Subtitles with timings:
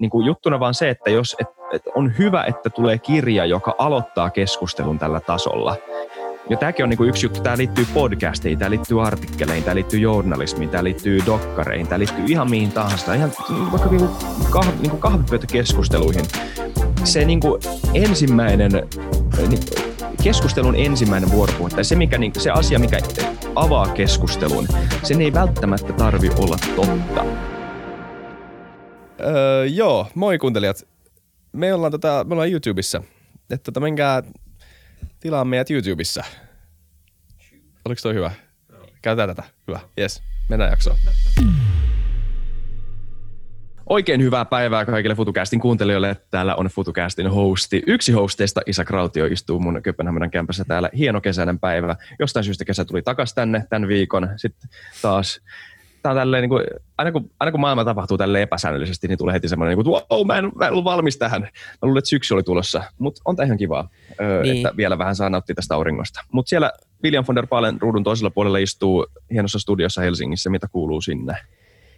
[0.00, 3.74] niin kuin juttuna vaan se, että jos et, et on hyvä, että tulee kirja, joka
[3.78, 5.76] aloittaa keskustelun tällä tasolla.
[6.50, 10.00] Ja tämäkin on niin kuin yksi juttu, tämä liittyy podcastiin, tämä liittyy artikkeleihin, tämä liittyy
[10.00, 13.32] journalismiin, tämä liittyy dokkareihin, tämä liittyy ihan mihin tahansa, ihan
[13.72, 14.08] vaikka niin
[14.50, 16.24] kah, niin kahvipöytäkeskusteluihin.
[17.04, 17.62] Se niin kuin
[17.94, 18.72] ensimmäinen,
[19.48, 19.60] niin,
[20.22, 22.98] keskustelun ensimmäinen vuoropuhe, tai se, mikä, niin, se asia, mikä
[23.54, 24.68] avaa keskustelun,
[25.02, 27.24] sen ei välttämättä tarvi olla totta.
[29.20, 30.86] Öö, joo, moi kuuntelijat.
[31.52, 33.02] Me ollaan, tota, me ollaan YouTubessa.
[33.50, 34.22] Että tota, menkää
[35.20, 36.24] tilaa meidät YouTubessa.
[37.84, 38.30] Oliko toi hyvä?
[39.02, 39.48] Käytetään tätä.
[39.68, 39.80] Hyvä.
[39.98, 40.22] Yes.
[40.48, 40.96] Mennään jaksoon.
[43.88, 46.16] Oikein hyvää päivää kaikille FutuCastin kuuntelijoille.
[46.30, 47.82] Täällä on FutuCastin hosti.
[47.86, 50.90] Yksi hosteista, Isa Krautio, istuu mun Kööpenhaminan kämpässä täällä.
[50.96, 51.96] Hieno kesäinen päivä.
[52.18, 54.28] Jostain syystä kesä tuli takas tänne tämän viikon.
[54.36, 54.70] Sitten
[55.02, 55.40] taas
[56.06, 56.64] tää on tälleen, niin kuin,
[56.98, 60.26] aina, kun, aina kun maailma tapahtuu tälle epäsäännöllisesti, niin tulee heti semmoinen, niin kuin, wow,
[60.26, 61.42] mä en, mä en ollut valmis tähän.
[61.42, 61.48] Mä
[61.82, 63.88] luulen, että syksy oli tulossa, mutta on tämä ihan kivaa,
[64.42, 64.56] niin.
[64.56, 66.20] että vielä vähän saa nauttia tästä auringosta.
[66.32, 66.72] Mutta siellä
[67.04, 70.50] William von der Paalen ruudun toisella puolella istuu hienossa studiossa Helsingissä.
[70.50, 71.36] Mitä kuuluu sinne?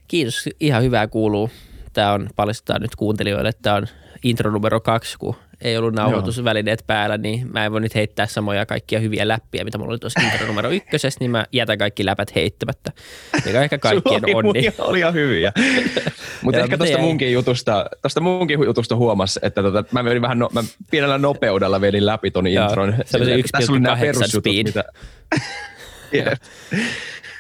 [0.09, 1.51] Kiitos, ihan hyvää kuuluu.
[1.93, 3.87] Tämä on paljastetaan nyt kuuntelijoille, että tämä on
[4.23, 8.67] intro numero kaksi, kun ei ollut nauhoitusvälineet päällä, niin mä en voi nyt heittää samoja
[8.67, 12.35] kaikkia hyviä läppiä, mitä mulla oli tuossa intro numero ykkösessä, niin mä jätän kaikki läpät
[12.35, 12.93] heittämättä.
[13.45, 14.75] Mikä ehkä kaikkien oli, onni.
[14.79, 15.53] Oli ihan hyviä.
[16.43, 20.49] Mutta ehkä tuosta munkin, jutusta, tosta munkin jutusta huomas, että tota, mä vedin vähän, no,
[20.53, 22.95] mä pienellä nopeudella vedin läpi ton intron.
[23.05, 24.67] Se oli 1,8 speed.
[24.67, 24.85] Mitä...
[26.15, 26.39] yeah.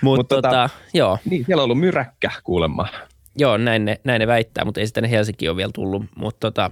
[0.03, 1.19] Mutta Mut, tota, tota, joo.
[1.31, 2.89] Niin, siellä on ollut myräkkä kuulemma.
[3.37, 6.05] Joo, näin ne, näin ne väittää, mutta ei sitten Helsinki ole vielä tullut.
[6.15, 6.71] Mutta tota,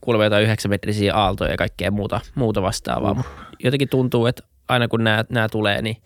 [0.00, 3.12] kuulemma jotain yhdeksänmetrisiä aaltoja ja kaikkea muuta, muuta vastaavaa.
[3.12, 3.26] Uh.
[3.64, 5.96] Jotenkin tuntuu, että aina kun nämä, nämä tulee, niin,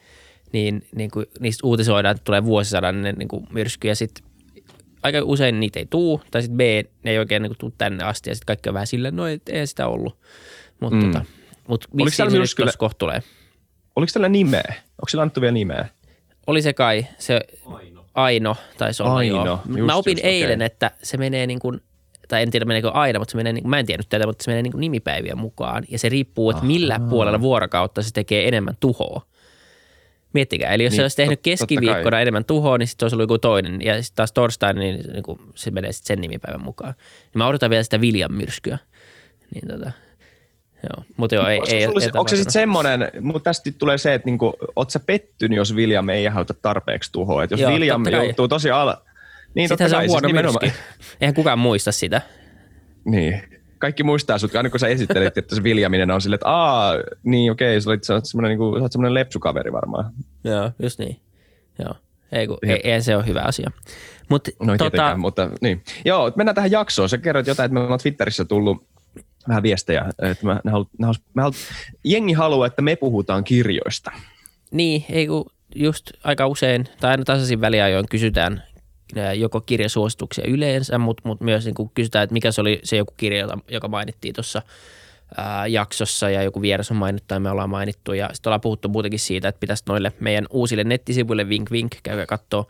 [0.52, 4.24] niin, niin kuin niistä uutisoidaan, että tulee vuosisadan niin kuin myrsky ja sitten
[5.02, 6.61] aika usein niitä ei tuu, tai sitten B,
[7.02, 9.27] ne ei oikein niin kuin tuu tänne asti ja sitten kaikki on vähän silleen, no
[9.27, 10.19] ei, ei sitä ollut.
[10.80, 11.12] Mutta mm.
[11.12, 11.24] tota,
[11.69, 12.72] mut missä se myrskyllä...
[12.78, 13.22] kohta tulee?
[13.97, 14.74] Oliko tällä nimeä?
[14.78, 15.89] Onko sillä annettu vielä nimeä?
[16.46, 19.61] Oli se kai, se Aino, Aino taisi olla Aino, joo.
[19.67, 20.67] Just, Mä opin just, eilen, okay.
[20.67, 21.80] että se menee niin kuin
[22.29, 24.51] tai en tiedä meneekö aina, mutta se menee, niin mä en tiennyt tätä, mutta se
[24.51, 25.85] menee niin nimipäivien mukaan.
[25.89, 27.09] Ja se riippuu, että millä Aha.
[27.09, 29.23] puolella vuorokautta se tekee enemmän tuhoa.
[30.33, 33.39] Miettikää, eli jos niin, se olisi tehnyt keskiviikkona enemmän tuhoa, niin sitten olisi ollut joku
[33.39, 33.83] toinen.
[33.83, 36.95] Ja sitten taas torstaina, niin, niin kuin se menee sitten sen nimipäivän mukaan.
[37.23, 38.79] Niin mä odotan vielä sitä Viljan myrskyä.
[39.55, 39.91] Niin tota,
[40.83, 44.27] Joo, mutta joo, ei, ei, ei, onko se sitten semmoinen, mutta tästä tulee se, että
[44.27, 47.45] niinku, oot sä pettynyt, jos William ei aiheuta tarpeeksi tuhoa.
[47.45, 48.95] Et jos joo, William joutuu tosi al,
[49.56, 50.80] niin, Sittenhän se on huono siis myrsky.
[51.20, 52.20] Eihän kukaan muista sitä.
[53.05, 53.42] Niin.
[53.78, 57.52] Kaikki muistaa sut, aina kun sä esittelit, että se Viljaminen on silleen, että aa, niin
[57.52, 60.12] okei, sä olit semmoinen, niin kuin, sä olet semmoinen lepsukaveri varmaan.
[60.45, 61.20] Joo, just niin.
[61.78, 61.95] Joo.
[62.33, 63.70] Ei, kun, ei, ei, se ole hyvä asia.
[64.28, 65.16] Mut, no tota...
[65.16, 65.83] mutta niin.
[66.05, 67.08] Joo, mennään tähän jaksoon.
[67.08, 68.86] Sä kerroit jotain, että me ollaan Twitterissä tullut
[69.48, 71.55] vähän viestejä, että mä, mä halu, mä halu, mä halu,
[72.05, 74.12] jengi haluaa, että me puhutaan kirjoista.
[74.70, 78.62] Niin, ei kun just aika usein, tai aina tasaisin väliajoin kysytään
[79.36, 83.48] joko kirjasuosituksia yleensä, mutta mut myös niin kysytään, että mikä se oli se joku kirja,
[83.68, 84.62] joka mainittiin tuossa
[85.69, 88.13] jaksossa ja joku vieras on mainittu ja me ollaan mainittu.
[88.13, 92.27] Ja sitten ollaan puhuttu muutenkin siitä, että pitäisi noille meidän uusille nettisivuille vink vink käydä
[92.27, 92.67] katsoa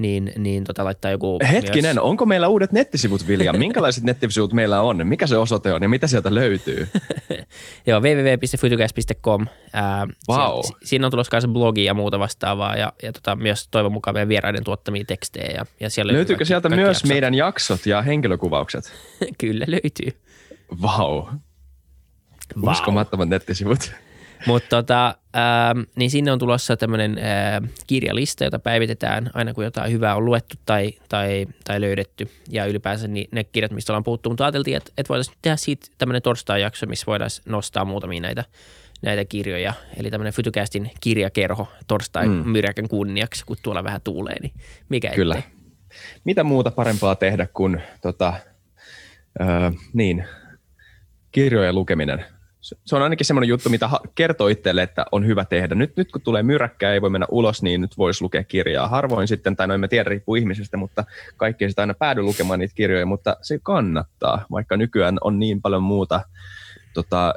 [0.00, 1.38] niin, niin tota laittaa joku...
[1.52, 2.04] Hetkinen, myös...
[2.04, 3.52] onko meillä uudet nettisivut, Vilja?
[3.52, 5.06] Minkälaiset nettisivut meillä on?
[5.06, 6.88] Mikä se osoite on ja mitä sieltä löytyy?
[7.86, 9.46] Joo, www.futucast.com.
[10.28, 10.60] wow.
[10.62, 14.14] si- siinä on tulossa myös blogi ja muuta vastaavaa ja, ja tota, myös toivon mukaan
[14.14, 15.50] meidän vieraiden tuottamia tekstejä.
[15.56, 17.08] Ja, ja siellä Löytyykö sieltä myös jaksot.
[17.08, 18.92] meidän jaksot ja henkilökuvaukset?
[19.40, 20.20] Kyllä löytyy.
[20.82, 21.22] Vau.
[21.22, 21.34] Wow.
[22.56, 22.72] Wow.
[22.72, 23.92] Uskomattomat nettisivut.
[24.46, 29.92] Mutta tota, ähm, niin sinne on tulossa tämmöinen äh, kirjalista, jota päivitetään aina kun jotain
[29.92, 32.30] hyvää on luettu tai, tai, tai löydetty.
[32.48, 34.30] Ja ylipäänsä niin ne kirjat, mistä ollaan puhuttu.
[34.30, 38.44] Mutta ajateltiin, että, että voitaisiin tehdä siitä tämmöinen torstai-jakso, missä voidaan nostaa muutamia näitä,
[39.02, 39.74] näitä kirjoja.
[39.96, 42.48] Eli tämmöinen Fytycastin kirjakerho torstai mm.
[42.48, 44.52] myräkän kunniaksi, kun tuolla vähän tuulee, niin
[44.88, 45.34] mikä Kyllä.
[45.34, 45.52] Ettei.
[46.24, 48.34] Mitä muuta parempaa tehdä kuin tota,
[49.40, 50.24] öö, niin,
[51.32, 52.24] kirjojen lukeminen–
[52.84, 55.74] se on ainakin semmoinen juttu, mitä kertoo itselle, että on hyvä tehdä.
[55.74, 58.88] Nyt, nyt kun tulee myräkkää, ei voi mennä ulos, niin nyt voisi lukea kirjaa.
[58.88, 61.04] Harvoin sitten, tai noin mä tiedän, riippuu ihmisestä, mutta
[61.36, 65.62] kaikki ei sitä aina päädy lukemaan niitä kirjoja, mutta se kannattaa, vaikka nykyään on niin
[65.62, 66.20] paljon muuta
[66.94, 67.34] tota,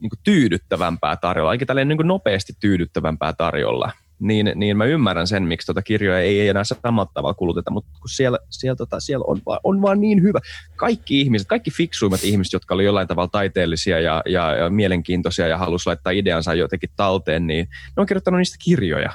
[0.00, 3.92] niin tyydyttävämpää tarjolla, ainakin tälleen niin nopeasti tyydyttävämpää tarjolla
[4.22, 8.08] niin, niin mä ymmärrän sen, miksi tota kirjoja ei enää samalla tavalla kuluteta, mutta kun
[8.08, 10.38] siellä, siellä, tota, siellä on, vaan, on vaan niin hyvä.
[10.76, 15.58] Kaikki ihmiset, kaikki fiksuimmat ihmiset, jotka oli jollain tavalla taiteellisia ja, ja, ja mielenkiintoisia ja
[15.58, 19.12] halusi laittaa ideansa jotenkin talteen, niin ne on kirjoittanut niistä kirjoja.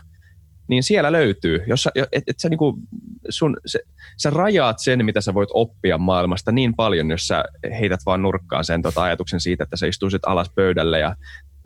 [0.68, 1.64] niin siellä löytyy.
[1.68, 2.80] Jos sä, et, et sä, niinku,
[3.30, 3.80] sun, se,
[4.18, 7.44] sä rajaat sen, mitä sä voit oppia maailmasta niin paljon, jos sä
[7.80, 11.16] heität vaan nurkkaan sen tota ajatuksen siitä, että sä istuisit alas pöydälle ja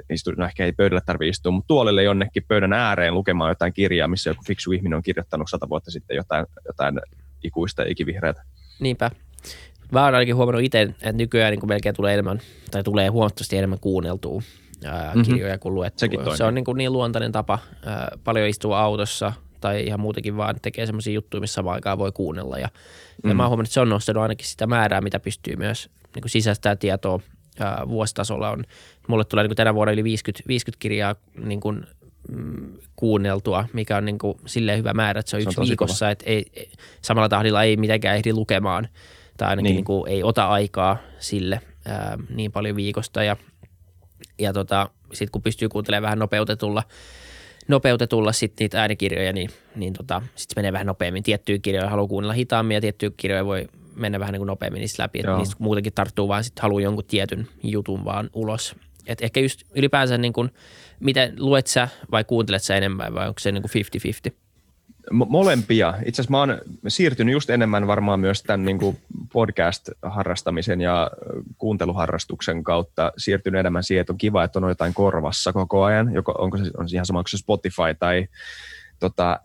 [0.10, 4.08] istu, no ehkä ei pöydälle tarvitse istua, mutta tuolille jonnekin pöydän ääreen lukemaan jotain kirjaa,
[4.08, 7.00] missä joku fiksu ihminen on kirjoittanut sata vuotta sitten jotain, jotain
[7.44, 8.44] ikuista ikivihreätä.
[8.80, 9.12] Niinpä.
[9.92, 13.80] Mä oon ainakin huomannut itse, että nykyään niin melkein tulee enemmän, tai tulee huomattavasti enemmän
[13.80, 14.42] kuunneltua
[14.86, 15.24] ää, mm-hmm.
[15.24, 16.36] kirjoja kuin luettua.
[16.36, 17.60] Se on niin, kuin niin luontainen tapa.
[17.86, 22.12] Ää, paljon istua autossa tai ihan muutenkin vaan tekee semmoisia juttuja, missä samaan aikaan voi
[22.12, 22.60] kuunnella.
[22.60, 22.70] Ja,
[23.24, 23.30] mm.
[23.30, 26.22] ja mä oon huomannut, että se on nostanut ainakin sitä määrää, mitä pystyy myös niin
[26.22, 27.20] kuin sisäistää tietoa
[27.60, 28.50] ää, vuositasolla.
[28.50, 28.64] On,
[29.08, 31.86] mulle tulee niin kuin tänä vuonna yli 50, 50 kirjaa niin kuin,
[32.30, 35.68] mm, kuunneltua, mikä on niin kuin silleen hyvä määrä, että se on se yksi on
[35.68, 36.46] viikossa, että ei,
[37.02, 38.88] samalla tahdilla ei mitenkään ehdi lukemaan
[39.38, 39.76] tai ainakin niin.
[39.76, 43.38] Niin kuin ei ota aikaa sille ää, niin paljon viikosta ja,
[44.40, 46.84] ja tota, sitten kun pystyy kuuntelemaan vähän nopeutetulla,
[47.68, 51.24] nopeutetulla sit niitä äänikirjoja, niin, niin tota, sitten se menee vähän nopeammin.
[51.24, 55.04] Tiettyjä kirjoja haluaa kuunnella hitaammin ja tiettyjä kirjoja voi mennä vähän niin kuin nopeammin niistä
[55.04, 55.20] läpi.
[55.20, 58.76] Että niistä muutenkin tarttuu vaan sitten haluaa jonkun tietyn jutun vaan ulos.
[59.08, 60.50] Et ehkä just ylipäänsä niin kuin,
[61.00, 63.86] miten luet sä vai kuuntelet sä enemmän vai onko se niin kuin
[64.32, 64.42] 50-50?
[65.12, 65.94] molempia.
[66.06, 68.98] Itse asiassa mä oon siirtynyt just enemmän varmaan myös tämän niin kuin
[69.34, 71.12] podcast-harrastamisen ja
[71.58, 76.14] kuunteluharrastuksen kautta siirtynyt enemmän siihen, että on kiva, että on jotain korvassa koko ajan.
[76.14, 78.28] Joko, onko se on ihan sama, onko se Spotify tai
[79.00, 79.40] tota,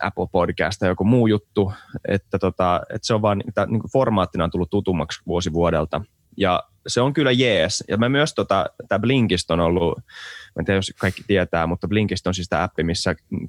[0.00, 1.72] Apple Podcast tai joku muu juttu,
[2.08, 6.00] että, tota, että se on vaan niin kuin formaattina on tullut tutummaksi vuosi vuodelta.
[6.36, 7.84] Ja se on kyllä jees.
[7.88, 11.88] Ja mä myös, tota, tämä Blinkist on ollut, mä en tiedä, jos kaikki tietää, mutta
[11.88, 13.48] Blinkist on siis tämä appi, missä mm,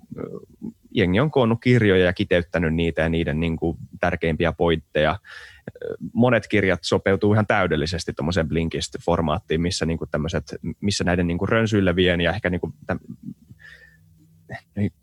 [0.95, 5.19] jengi on koonnut kirjoja ja kiteyttänyt niitä ja niiden niin kuin, tärkeimpiä pointteja.
[6.13, 10.09] Monet kirjat sopeutuu ihan täydellisesti tuommoiseen Blinkist-formaattiin, missä, niin kuin
[10.81, 12.99] missä näiden niin kuin rönsyilevien ja ehkä niin kuin, täm,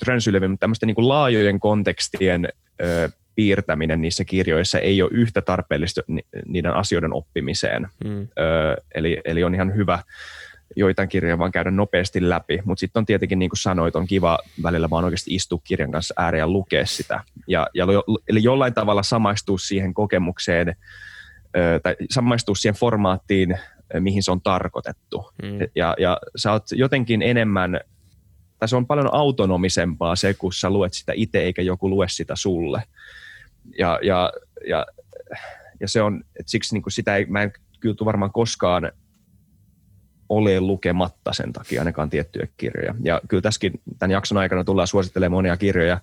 [0.06, 2.48] rönsyilevien, mutta tämmöisten niin kuin laajojen kontekstien
[2.82, 6.00] ö, piirtäminen niissä kirjoissa ei ole yhtä tarpeellista
[6.46, 7.88] niiden asioiden oppimiseen.
[8.04, 8.22] Mm.
[8.22, 9.98] Ö, eli, eli on ihan hyvä
[10.76, 14.38] joitain kirjoja vaan käydä nopeasti läpi, mutta sitten on tietenkin, niin kuin sanoit, on kiva
[14.62, 17.20] välillä vaan oikeasti istua kirjan kanssa ääreen ja lukea sitä.
[17.48, 17.87] Ja, ja
[18.28, 20.76] eli jollain tavalla samaistua siihen kokemukseen
[21.56, 23.58] ö, tai samaistua siihen formaattiin,
[24.00, 25.31] mihin se on tarkoitettu.
[25.43, 25.58] Mm.
[25.75, 27.81] Ja, ja sä oot jotenkin enemmän,
[28.58, 32.37] tai se on paljon autonomisempaa se, kun sä luet sitä itse eikä joku lue sitä
[32.37, 32.82] sulle.
[33.79, 34.32] Ja, ja,
[34.69, 34.87] ja,
[35.81, 38.93] ja se on, että siksi niin kuin sitä ei, mä en kyllä varmaan koskaan
[40.29, 42.94] ole lukematta sen takia ainakaan tiettyjä kirjoja.
[43.03, 46.00] Ja kyllä tässäkin tämän jakson aikana tullaan suosittelemaan monia kirjoja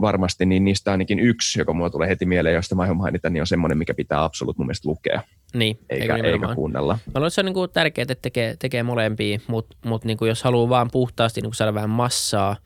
[0.00, 3.46] varmasti, niin niistä ainakin yksi, joka mulla tulee heti mieleen, josta mä mainita, niin on
[3.46, 5.22] semmoinen, mikä pitää absoluut mun mielestä lukea.
[5.54, 6.92] Niin, eikä, eikä kuunnella.
[7.06, 10.42] Mä luulen, että se on niin tärkeää, että tekee, tekee molempia, mutta mut niin jos
[10.42, 12.56] haluaa vaan puhtaasti niin saada vähän massaa,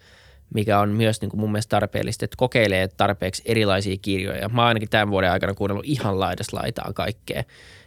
[0.54, 4.48] mikä on myös niin kuin mun mielestä tarpeellista, että kokeilee tarpeeksi erilaisia kirjoja.
[4.48, 7.44] Mä oon ainakin tämän vuoden aikana kuunnellut ihan laidasta laitaan kaikkea.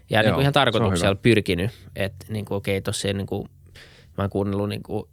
[0.10, 3.50] Ja niin kuin ihan tarkoituksella pyrkinyt, että niin kuin, okei, tossa niin kuin,
[4.18, 5.10] mä oon kuunnellut niin kuin,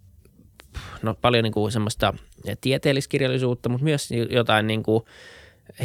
[1.03, 2.15] no, paljon niin kuin semmoista
[2.61, 5.05] tieteelliskirjallisuutta, mutta myös jotain niin kuin,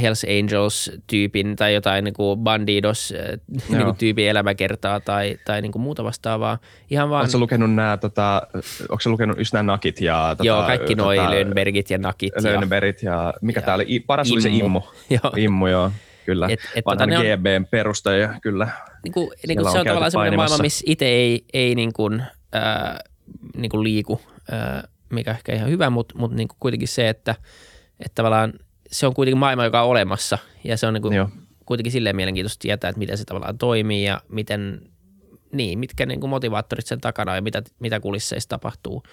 [0.01, 6.57] Hells Angels-tyypin tai jotain niin kuin Bandidos-tyypin niin elämäkertaa tai, tai niin kuin muuta vastaavaa.
[6.89, 7.21] Ihan vaan...
[7.21, 8.47] Oletko lukenut nämä, tota,
[8.89, 10.35] onko se lukenut just nämä nakit ja...
[10.37, 12.33] Tota, Joo, kaikki tota, noi Lönnbergit ja nakit.
[12.41, 13.99] Lönnbergit ja, ja mikä tämä oli?
[13.99, 14.35] Paras Immu.
[14.35, 14.81] oli se Immu.
[15.23, 15.33] Joo.
[15.37, 15.91] Immu, joo
[16.27, 16.47] kyllä.
[16.49, 18.67] Et, et tota, GBn perustaja, kyllä.
[19.03, 22.23] Niin kuin, niin kuin se on tavallaan sellainen maailma, missä itse ei, ei niin kuin,
[22.55, 22.97] äh,
[23.57, 24.36] niin kuin liiku, äh,
[25.09, 27.35] mikä ehkä ihan hyvä, mutta, mutta niin kuin kuitenkin se, että,
[27.99, 28.53] että tavallaan
[28.91, 31.27] se on kuitenkin maailma, joka on olemassa ja se on niin kuin
[31.65, 34.81] kuitenkin silleen mielenkiintoista tietää, että miten se tavallaan toimii ja miten,
[35.51, 39.03] niin, mitkä niin kuin motivaattorit sen takana ja mitä, mitä kulisseissa tapahtuu.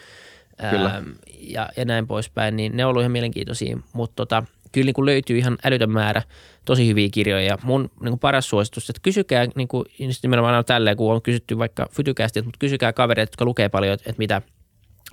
[0.71, 0.95] Kyllä.
[0.95, 4.95] Ähm, ja, ja näin poispäin, niin ne on ollut ihan mielenkiintoisia, mutta tota, kyllä niin
[4.95, 6.23] kuin löytyy ihan älytön määrä
[6.65, 7.47] tosi hyviä kirjoja.
[7.47, 9.85] Ja mun niin kuin paras suositus, että kysykää, niin kuin,
[10.23, 14.15] nimenomaan aina tälleen, kun on kysytty vaikka Fytykästi, mutta kysykää kavereita, jotka lukee paljon, että
[14.19, 14.43] mitä,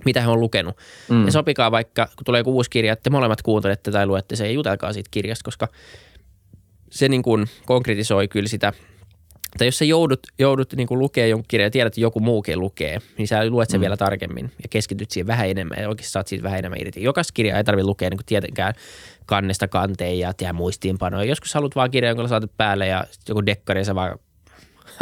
[0.04, 0.76] mitä he on lukenut.
[1.08, 1.24] Mm.
[1.24, 4.46] Ja sopikaa vaikka, kun tulee joku uusi kirja, että te molemmat kuuntelette tai luette sen
[4.46, 5.68] ja jutelkaa siitä kirjasta, koska
[6.90, 8.72] se niin kuin konkretisoi kyllä sitä–
[9.58, 12.98] tai jos sä joudut, joudut niin lukemaan jonkun kirjan ja tiedät, että joku muukin lukee,
[13.18, 13.82] niin sä luet sen mm.
[13.82, 17.02] vielä tarkemmin ja keskityt siihen vähän enemmän ja oikeasti saat siitä vähän enemmän irti.
[17.02, 18.74] Jokaista kirjaa ei tarvitse lukea niin tietenkään
[19.26, 21.24] kannesta kanteen ja tehdä muistiinpanoja.
[21.24, 24.18] Joskus haluat vaan kirjan, jonka saatat päälle ja joku dekkari ja sä vaan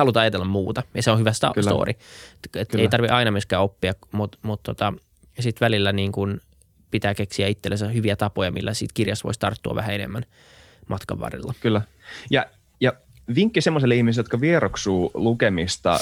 [0.01, 0.83] haluat ajatella muuta.
[0.95, 1.71] Ja se on hyvä sta- Kyllä.
[1.71, 1.93] story.
[2.55, 2.83] Et Kyllä.
[2.83, 4.93] Ei tarvitse aina myöskään oppia, mutta mut tota,
[5.41, 6.41] sitten välillä niin kun
[6.91, 10.23] pitää keksiä itsellensä hyviä tapoja, millä siitä kirjasta voisi tarttua vähän enemmän
[10.89, 11.55] matkan varrella.
[11.61, 11.83] Kyllä.
[12.31, 12.47] Ja,
[12.81, 12.93] ja
[13.35, 16.01] vinkki semmoiselle ihmiselle, jotka vieroksuu lukemista,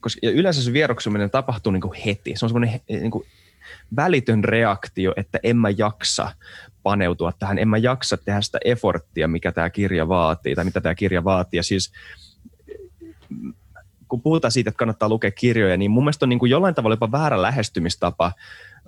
[0.00, 2.32] koska yleensä se vieroksuminen tapahtuu niin kuin heti.
[2.36, 3.24] Se on semmoinen niin kuin
[3.96, 6.32] välitön reaktio, että en mä jaksa
[6.82, 10.94] paneutua tähän, en mä jaksa tehdä sitä efforttia, mikä tämä kirja vaatii, tai mitä tämä
[10.94, 11.58] kirja vaatii.
[11.58, 11.92] Ja siis
[14.08, 16.94] kun puhutaan siitä, että kannattaa lukea kirjoja, niin mun mielestä on niin kuin jollain tavalla
[16.94, 18.32] jopa väärä lähestymistapa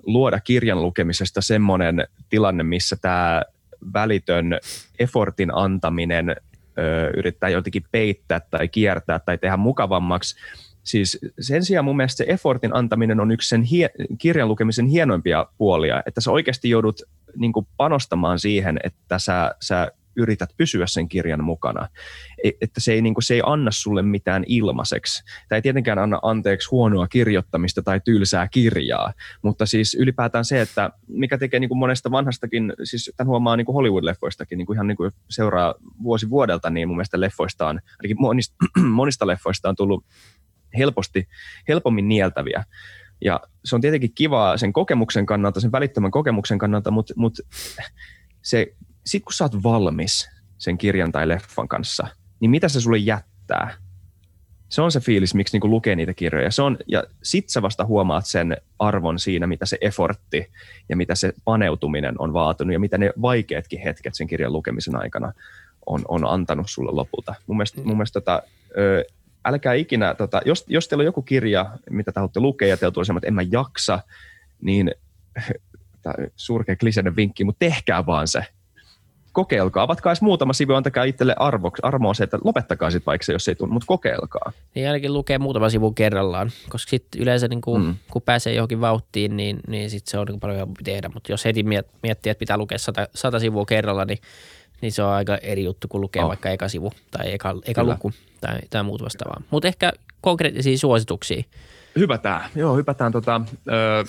[0.06, 3.42] luoda kirjan lukemisesta semmoinen tilanne, missä tämä
[3.94, 4.58] välitön
[4.98, 6.30] effortin antaminen
[6.78, 10.36] ö, yrittää jotenkin peittää tai kiertää tai tehdä mukavammaksi.
[10.82, 15.46] Siis sen sijaan mun mielestä se effortin antaminen on yksi sen hie- kirjan lukemisen hienoimpia
[15.58, 17.02] puolia, että sä oikeasti joudut
[17.36, 21.88] niin panostamaan siihen, että sä, sä yrität pysyä sen kirjan mukana.
[22.44, 25.24] E, että se ei, niin kuin, se ei anna sulle mitään ilmaiseksi.
[25.48, 30.90] Tämä ei tietenkään anna anteeksi huonoa kirjoittamista tai tylsää kirjaa, mutta siis ylipäätään se, että
[31.08, 34.86] mikä tekee niin kuin monesta vanhastakin, siis tämän huomaa niin kuin Hollywood-leffoistakin, niin kuin ihan
[34.86, 38.56] niin kuin seuraa vuosi vuodelta, niin mun mielestä leffoista on, ainakin monista,
[39.00, 40.04] monista leffoista on tullut
[40.78, 41.28] helposti,
[41.68, 42.64] helpommin nieltäviä.
[43.20, 47.42] Ja se on tietenkin kivaa sen kokemuksen kannalta, sen välittömän kokemuksen kannalta, mutta, mutta
[48.42, 48.74] se
[49.06, 52.06] sit kun sä oot valmis sen kirjan tai leffan kanssa,
[52.40, 53.74] niin mitä se sulle jättää?
[54.68, 56.50] Se on se fiilis, miksi niinku lukee niitä kirjoja.
[56.50, 60.50] Se on, ja sit sä vasta huomaat sen arvon siinä, mitä se effortti
[60.88, 65.32] ja mitä se paneutuminen on vaatunut ja mitä ne vaikeatkin hetket sen kirjan lukemisen aikana
[65.86, 67.34] on, on antanut sulle lopulta.
[67.46, 68.42] Mun mielestä, mun mielestä tota,
[68.78, 69.04] ö,
[69.44, 72.92] älkää ikinä, tota, jos, jos teillä on joku kirja, mitä te haluatte lukea ja teillä
[72.92, 74.00] tulee että en mä jaksa,
[74.60, 74.94] niin
[76.36, 78.44] surkea kliseinen vinkki, mutta tehkää vaan se
[79.34, 79.82] kokeilkaa.
[79.82, 83.48] Avatkaa edes muutama sivu, antakaa itselle arvoksi, armoa se, että lopettakaa sitten vaikka se, jos
[83.48, 84.52] ei tule, mutta kokeilkaa.
[84.74, 87.94] Niin ainakin lukee muutama sivu kerrallaan, koska sitten yleensä niin kun, mm.
[88.10, 91.10] kun pääsee johonkin vauhtiin, niin, niin sit se on niin paljon helpompi tehdä.
[91.14, 94.18] Mutta jos heti miettii, että pitää lukea sata, sata sivua kerralla, niin,
[94.80, 96.28] niin se on aika eri juttu kuin lukee oh.
[96.28, 99.42] vaikka eka sivu tai eka, eka luku tai, tai muut vastaavaa.
[99.50, 101.42] Mutta ehkä konkreettisia suosituksia.
[101.96, 102.50] Hypätään.
[102.54, 103.12] Joo, hypätään.
[103.12, 104.04] Tota, öö,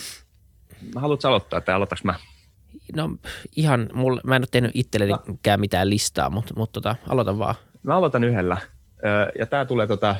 [0.95, 2.15] haluatko aloittaa tai aloitaks mä?
[2.95, 3.09] No
[3.55, 7.55] ihan, mulla, mä en ole tehnyt itsellenikään mitään listaa, mutta, mutta tota, aloitan vaan.
[7.83, 8.57] Mä aloitan yhdellä.
[9.39, 10.15] Ja tämä tulee tota,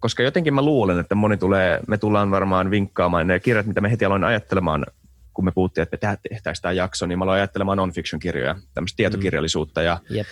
[0.00, 3.90] koska jotenkin mä luulen, että moni tulee, me tullaan varmaan vinkkaamaan ne kirjat, mitä me
[3.90, 4.86] heti aloin ajattelemaan,
[5.34, 9.82] kun me puhuttiin, että me tehtäisiin tämä jakso, niin mä aloin ajattelemaan non-fiction-kirjoja, tämmöistä tietokirjallisuutta
[9.82, 10.26] ja yep.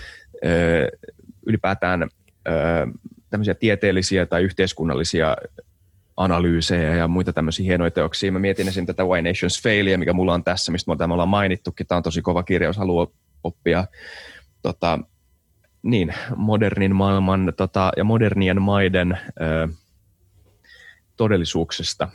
[0.45, 0.89] ö,
[1.47, 2.09] ylipäätään ö,
[3.31, 5.37] tämmöisiä tieteellisiä tai yhteiskunnallisia
[6.17, 8.33] analyysejä ja muita tämmöisiä hienoja teoksia.
[8.33, 8.87] Mä mietin esim.
[8.87, 11.87] tätä Why Nations Failia, mikä mulla on tässä, mistä me ollaan mainittukin.
[11.87, 13.07] Tämä on tosi kova kirja, jos haluaa
[13.45, 13.87] oppia
[14.63, 14.99] tota,
[15.83, 19.69] niin, modernin maailman tota, ja modernien maiden ö,
[21.17, 22.09] todellisuuksista.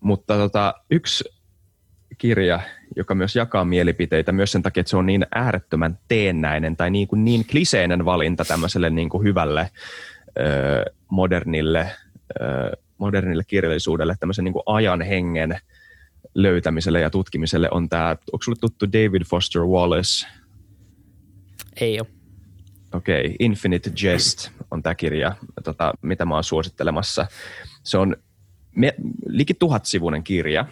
[0.00, 1.24] Mutta tota, yksi
[2.18, 2.60] kirja,
[2.96, 7.08] joka myös jakaa mielipiteitä myös sen takia, että se on niin äärettömän teennäinen tai niin,
[7.08, 9.70] kuin niin kliseinen valinta tämmöiselle niin kuin hyvälle
[10.38, 11.90] ö, modernille
[12.40, 15.58] ö, modernille kirjallisuudelle, tämmöisen niin kuin ajan hengen
[16.34, 20.26] löytämiselle ja tutkimiselle on tämä, onko sulle tuttu David Foster Wallace?
[21.80, 22.08] Ei ole.
[22.92, 23.36] Okei, okay.
[23.38, 27.26] Infinite Jest on tämä kirja, tota, mitä mä oon suosittelemassa.
[27.82, 28.16] Se on
[28.76, 28.94] me,
[29.26, 30.66] liki tuhatsivuinen kirja.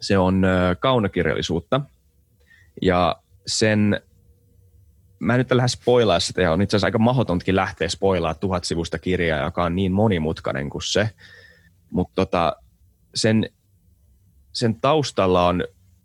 [0.00, 1.80] Se on ö, kaunokirjallisuutta
[2.82, 3.16] ja
[3.46, 4.00] sen
[5.18, 8.64] mä en nyt lähde spoilaa sitä, ja on itse asiassa aika mahdotontakin lähteä spoilaa tuhat
[8.64, 11.10] sivusta kirjaa, joka on niin monimutkainen kuin se.
[11.90, 12.56] Mutta tota,
[13.14, 13.50] sen,
[14.52, 15.64] sen taustalla on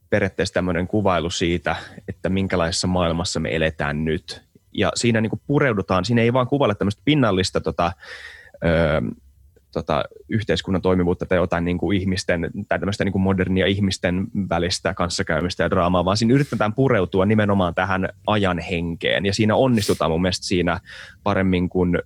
[0.10, 1.76] periaatteessa tämmöinen kuvailu siitä,
[2.08, 4.44] että minkälaisessa maailmassa me eletään nyt.
[4.74, 7.92] Ja siinä niin pureudutaan, siinä ei vaan kuvailla tämmöistä pinnallista tota,
[8.66, 9.02] öö,
[9.74, 14.94] tota, yhteiskunnan toimivuutta tai jotain niin kuin ihmisten tai tämmöistä niin kuin modernia ihmisten välistä
[14.94, 20.22] kanssakäymistä ja draamaa, vaan siinä yritetään pureutua nimenomaan tähän ajan henkeen ja siinä onnistutaan mun
[20.22, 20.80] mielestä siinä
[21.24, 22.00] paremmin kuin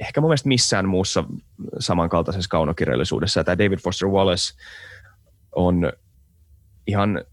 [0.00, 1.24] ehkä mun mielestä missään muussa
[1.78, 3.44] samankaltaisessa kaunokirjallisuudessa.
[3.44, 4.54] Tämä David Foster Wallace
[5.52, 5.92] on
[6.86, 7.24] ihan,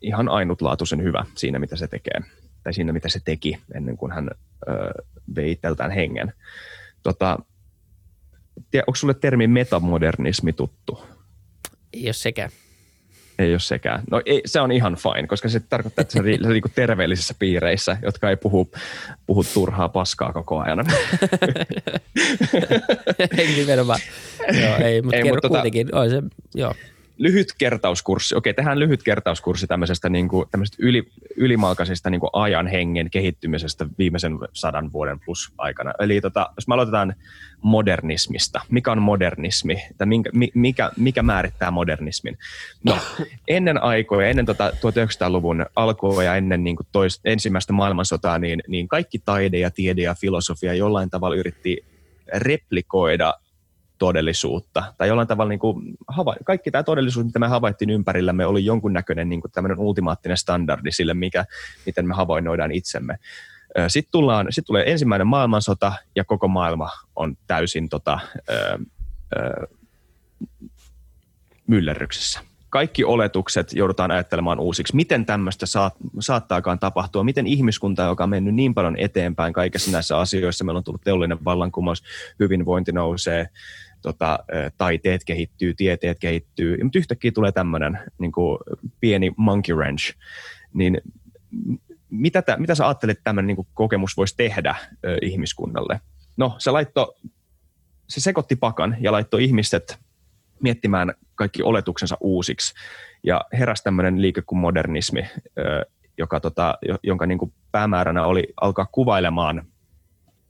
[0.00, 2.20] ihan ainutlaatuisen hyvä siinä, mitä se tekee,
[2.62, 4.30] tai siinä, mitä se teki ennen kuin hän
[4.68, 4.72] ö,
[5.36, 6.32] vei itseltään hengen.
[7.02, 7.38] Tota,
[8.74, 11.04] onko sulle termi metamodernismi tuttu?
[11.92, 12.50] Ei ole sekään.
[13.38, 14.02] Ei ole sekään.
[14.10, 17.96] No ei, se on ihan fine, koska se tarkoittaa, että se on niin terveellisissä piireissä,
[18.02, 18.70] jotka ei puhu,
[19.26, 20.78] puhu turhaa paskaa koko ajan.
[23.38, 24.00] ei nimenomaan.
[24.60, 25.86] Joo, ei, mutta ei, kerro mutta kuitenkin.
[25.86, 26.22] Tota, se,
[26.54, 26.74] joo
[27.18, 28.34] lyhyt kertauskurssi.
[28.34, 33.86] Okei, tehdään lyhyt kertauskurssi tämmöisestä, niin kuin, tämmöisestä yli, ylimalkaisesta niin kuin ajan hengen kehittymisestä
[33.98, 35.92] viimeisen sadan vuoden plus aikana.
[35.98, 37.14] Eli tota, jos me aloitetaan
[37.62, 38.60] modernismista.
[38.70, 39.82] Mikä on modernismi?
[39.96, 42.38] Tai minkä, mikä, mikä määrittää modernismin?
[42.84, 42.98] No,
[43.48, 48.88] ennen aikoja, ennen tota 1900-luvun alkua ja ennen niin kuin tois, ensimmäistä maailmansotaa, niin, niin
[48.88, 51.84] kaikki taide ja tiede ja filosofia jollain tavalla yritti
[52.34, 53.34] replikoida
[53.98, 54.94] todellisuutta.
[54.98, 59.28] Tai jollain tavalla niin kuin, hava- kaikki tämä todellisuus, mitä me havaittiin ympärillämme, oli jonkunnäköinen
[59.28, 61.44] niin kuin tämmöinen ultimaattinen standardi sille, mikä,
[61.86, 63.18] miten me havainnoidaan itsemme.
[63.88, 68.78] Sitten, tullaan, sitten tulee ensimmäinen maailmansota ja koko maailma on täysin tota, ö,
[69.36, 69.66] ö,
[71.66, 72.40] myllerryksessä
[72.70, 74.96] kaikki oletukset joudutaan ajattelemaan uusiksi.
[74.96, 77.24] Miten tämmöistä saat, saattaakaan tapahtua?
[77.24, 81.44] Miten ihmiskunta, joka on mennyt niin paljon eteenpäin kaikissa näissä asioissa, meillä on tullut teollinen
[81.44, 82.02] vallankumous,
[82.40, 83.48] hyvinvointi nousee,
[84.02, 84.38] tota,
[84.78, 88.32] taiteet kehittyy, tieteet kehittyy, mutta yhtäkkiä tulee tämmöinen niin
[89.00, 90.14] pieni monkey wrench,
[90.74, 91.00] niin
[92.10, 94.74] mitä, tä, mitä sä ajattelet, että tämmöinen niin kokemus voisi tehdä
[95.04, 96.00] ö, ihmiskunnalle?
[96.36, 97.16] No, se laitto,
[98.08, 99.98] se sekoitti pakan ja laittoi ihmiset
[100.62, 102.74] miettimään kaikki oletuksensa uusiksi.
[103.22, 105.26] Ja heräsi tämmöinen liike kuin modernismi,
[106.18, 109.66] joka, tota, jonka niin kuin päämääränä oli alkaa kuvailemaan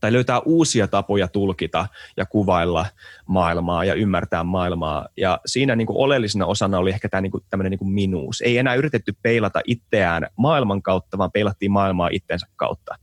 [0.00, 2.86] tai löytää uusia tapoja tulkita ja kuvailla
[3.26, 5.08] maailmaa ja ymmärtää maailmaa.
[5.16, 8.40] Ja siinä niin kuin oleellisena osana oli ehkä tämä niin kuin, tämmöinen niin kuin minuus.
[8.40, 12.94] Ei enää yritetty peilata itseään maailman kautta, vaan peilattiin maailmaa itsensä kautta.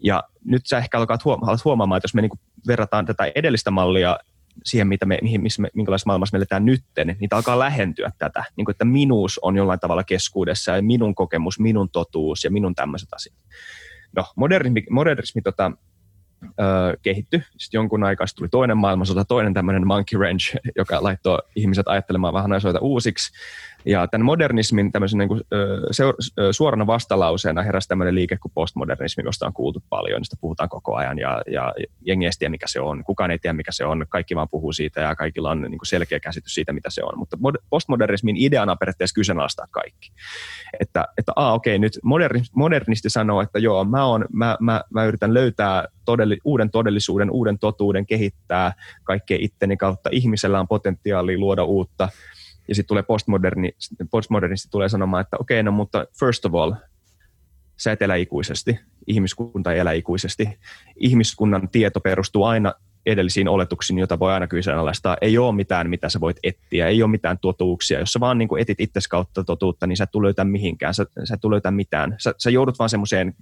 [0.00, 1.18] Ja nyt sä ehkä alkaa
[1.64, 4.18] huomaamaan, että jos me niin kuin verrataan tätä edellistä mallia
[4.64, 8.44] siihen, mitä me, mihin, missä me, minkälaisessa maailmassa me eletään nytten, niin alkaa lähentyä tätä.
[8.56, 12.74] Niin kuin, että minuus on jollain tavalla keskuudessa ja minun kokemus, minun totuus ja minun
[12.74, 13.36] tämmöiset asiat.
[14.16, 15.72] No, modernismi, modernismi tota,
[16.44, 17.42] ö, kehittyi.
[17.56, 22.52] Sitten jonkun aikaa tuli toinen maailmansota, toinen tämmöinen monkey wrench, joka laittoi ihmiset ajattelemaan vähän
[22.52, 23.32] asioita uusiksi.
[23.86, 25.40] Ja tämän modernismin tämmöisen niin kuin,
[25.90, 26.14] seur,
[26.50, 31.18] suorana vastalauseena heräsi tämmöinen liike kuin postmodernismi, josta on kuultu paljon, niistä puhutaan koko ajan
[31.18, 34.36] ja, ja jengi ei tiedä, mikä se on, kukaan ei tiedä, mikä se on, kaikki
[34.36, 37.18] vaan puhuu siitä ja kaikilla on niin kuin selkeä käsitys siitä, mitä se on.
[37.18, 37.36] Mutta
[37.70, 40.12] postmodernismin ideana on periaatteessa kyseenalaistaa kaikki.
[40.80, 45.04] Että, että aa, okei, nyt modernisti, modernisti sanoo, että joo, mä, on, mä, mä, mä
[45.04, 48.72] yritän löytää todelli, uuden todellisuuden, uuden totuuden, kehittää
[49.04, 50.10] kaikkea itteni kautta.
[50.12, 52.08] Ihmisellä on potentiaalia luoda uutta
[52.68, 53.72] ja sitten tulee postmoderni,
[54.10, 56.72] postmodernisti tulee sanomaan, että okei, okay, no mutta first of all,
[57.76, 60.58] sä et elä ikuisesti, ihmiskunta ei elä ikuisesti.
[60.96, 62.74] Ihmiskunnan tieto perustuu aina
[63.06, 65.16] edellisiin oletuksiin, joita voi aina kyseenalaistaa.
[65.20, 67.98] Ei ole mitään, mitä sä voit etsiä, ei ole mitään totuuksia.
[67.98, 71.34] Jos sä vaan niin etit itses kautta totuutta, niin sä et löytää mihinkään, sä, sä
[71.34, 72.16] et löytää mitään.
[72.18, 73.34] Sä, sä joudut vaan semmoiseen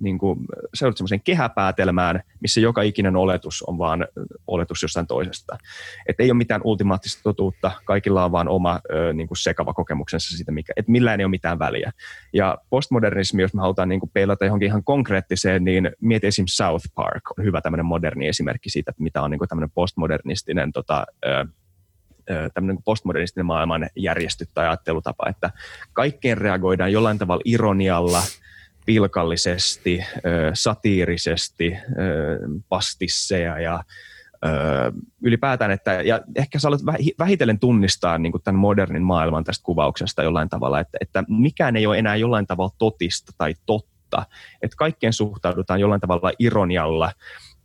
[0.00, 0.38] niin kuin,
[0.74, 4.08] se on semmoisen kehäpäätelmään, missä joka ikinen oletus on vaan
[4.46, 5.58] oletus jostain toisesta.
[6.08, 10.36] Et ei ole mitään ultimaattista totuutta, kaikilla on vaan oma ö, niin kuin sekava kokemuksensa
[10.36, 11.92] siitä, mikä, että millään ei ole mitään väliä.
[12.32, 16.44] Ja postmodernismi, jos me halutaan niin kuin peilata johonkin ihan konkreettiseen, niin mieti esim.
[16.48, 20.72] South Park on hyvä tämmöinen moderni esimerkki siitä, että mitä on niin kuin tämmöinen postmodernistinen
[20.72, 21.46] tota, ö,
[22.54, 25.50] tämmöinen postmodernistinen maailman järjesty tai ajattelutapa, että
[25.92, 28.22] kaikkeen reagoidaan jollain tavalla ironialla–
[28.90, 30.04] pilkallisesti,
[30.54, 31.76] satiirisesti,
[32.68, 33.84] pastisseja ja
[35.22, 36.80] ylipäätään, että, ja ehkä sä olet
[37.18, 41.86] vähitellen tunnistaa niin kuin tämän modernin maailman tästä kuvauksesta jollain tavalla, että, että mikään ei
[41.86, 44.26] ole enää jollain tavalla totista tai totta,
[44.62, 47.12] että kaikkeen suhtaudutaan jollain tavalla ironialla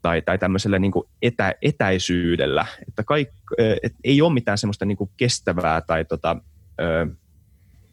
[0.01, 3.29] tai, tai tämmöisellä niin kuin etä, etäisyydellä, että kaik,
[3.83, 6.37] et ei ole mitään semmoista niin kuin kestävää tai tota,
[6.81, 7.07] ö,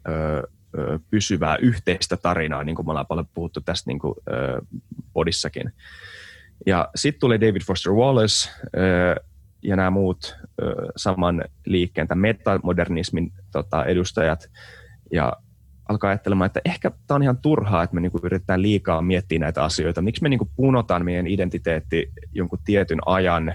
[0.09, 0.43] ö,
[1.11, 4.15] pysyvää yhteistä tarinaa, niin kuin me ollaan paljon puhuttu tästä niin kuin,
[5.13, 5.73] podissakin.
[6.67, 8.51] Ja sitten tuli David Foster Wallace
[9.63, 10.37] ja nämä muut
[10.97, 14.51] saman liikkeen, tämän metamodernismin tota, edustajat,
[15.13, 15.33] ja
[15.89, 19.65] alkaa ajattelemaan, että ehkä tämä on ihan turhaa, että me niinku yritetään liikaa miettiä näitä
[19.65, 20.03] asioita.
[20.03, 23.55] Miksi me niinku punotaan meidän identiteetti jonkun tietyn ajan,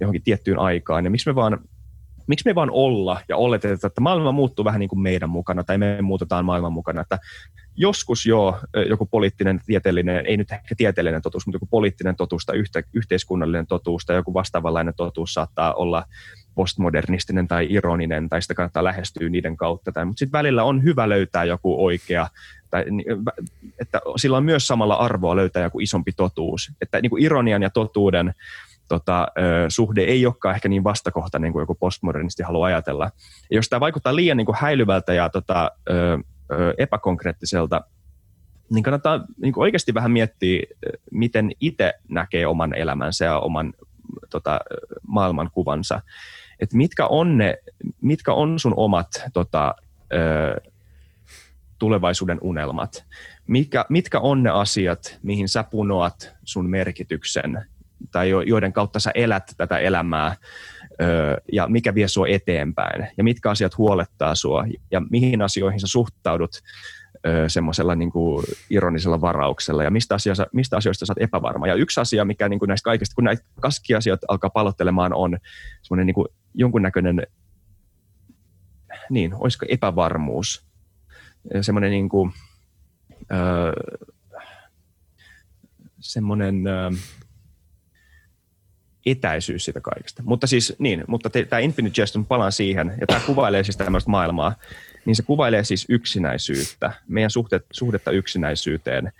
[0.00, 1.58] johonkin tiettyyn aikaan, ja miksi me vaan
[2.26, 5.78] miksi me vaan olla ja oletetaan, että maailma muuttuu vähän niin kuin meidän mukana tai
[5.78, 7.18] me muutetaan maailman mukana, että
[7.76, 12.56] joskus jo joku poliittinen, tieteellinen, ei nyt ehkä tieteellinen totuus, mutta joku poliittinen totuus tai
[12.56, 16.04] yhte, yhteiskunnallinen totuus tai joku vastaavanlainen totuus saattaa olla
[16.54, 19.92] postmodernistinen tai ironinen tai sitä kannattaa lähestyä niiden kautta.
[19.92, 22.28] Tai, mutta sitten välillä on hyvä löytää joku oikea,
[22.70, 22.84] tai,
[23.80, 26.72] että sillä on myös samalla arvoa löytää joku isompi totuus.
[26.80, 28.34] Että niin kuin ironian ja totuuden
[28.92, 29.28] tota,
[29.68, 33.10] suhde ei olekaan ehkä niin vastakohtainen kuin joku postmodernisti haluaa ajatella.
[33.50, 35.70] Ja jos tämä vaikuttaa liian niin kuin häilyvältä ja tota,
[36.78, 37.80] epäkonkreettiselta,
[38.70, 40.62] niin kannattaa niin kuin oikeasti vähän miettiä,
[41.10, 43.74] miten itse näkee oman elämänsä ja oman
[44.30, 44.60] tota,
[45.06, 46.00] maailmankuvansa.
[46.60, 47.58] Että mitkä on, ne,
[48.00, 49.74] mitkä on sun omat tota,
[50.12, 50.70] ö,
[51.78, 53.04] tulevaisuuden unelmat?
[53.46, 57.66] Mitkä, mitkä on ne asiat, mihin sä punoat sun merkityksen
[58.10, 60.36] tai joiden kautta sä elät tätä elämää
[61.52, 66.62] ja mikä vie sua eteenpäin ja mitkä asiat huolettaa sua ja mihin asioihin sä suhtaudut
[67.48, 68.10] semmoisella niin
[68.70, 71.66] ironisella varauksella ja mistä, asioista, mistä asioista sä oot epävarma.
[71.66, 75.38] Ja yksi asia, mikä niin kuin näistä kaikista, kun näitä kaski asioita alkaa palottelemaan, on
[75.82, 77.26] semmoinen niin jonkunnäköinen,
[79.10, 80.66] niin, olisiko epävarmuus.
[81.60, 82.32] Semmoinen niin kuin,
[83.32, 83.72] öö,
[86.00, 86.90] semmoinen öö,
[89.06, 90.22] etäisyys siitä kaikesta.
[90.22, 94.54] Mutta siis niin, mutta tämä Infinite Jest, palaan siihen, ja tämä kuvailee siis tämmöistä maailmaa,
[95.04, 99.12] niin se kuvailee siis yksinäisyyttä, meidän suhdet, suhdetta yksinäisyyteen.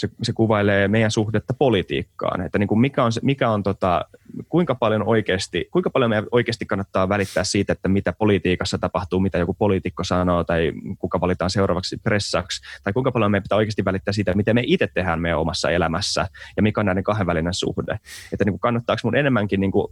[0.00, 4.04] Se, se kuvailee meidän suhdetta politiikkaan, että niin kuin mikä on, mikä on tota,
[4.48, 9.38] kuinka paljon oikeasti, kuinka paljon meidän oikeasti kannattaa välittää siitä, että mitä politiikassa tapahtuu, mitä
[9.38, 14.12] joku poliitikko sanoo tai kuka valitaan seuraavaksi pressaksi, tai kuinka paljon meidän pitää oikeasti välittää
[14.12, 17.98] siitä, miten me itse tehdään meidän omassa elämässä ja mikä on näiden kahden välinen suhde.
[18.32, 19.86] Että niin kuin kannattaako mun enemmänkin niin kuin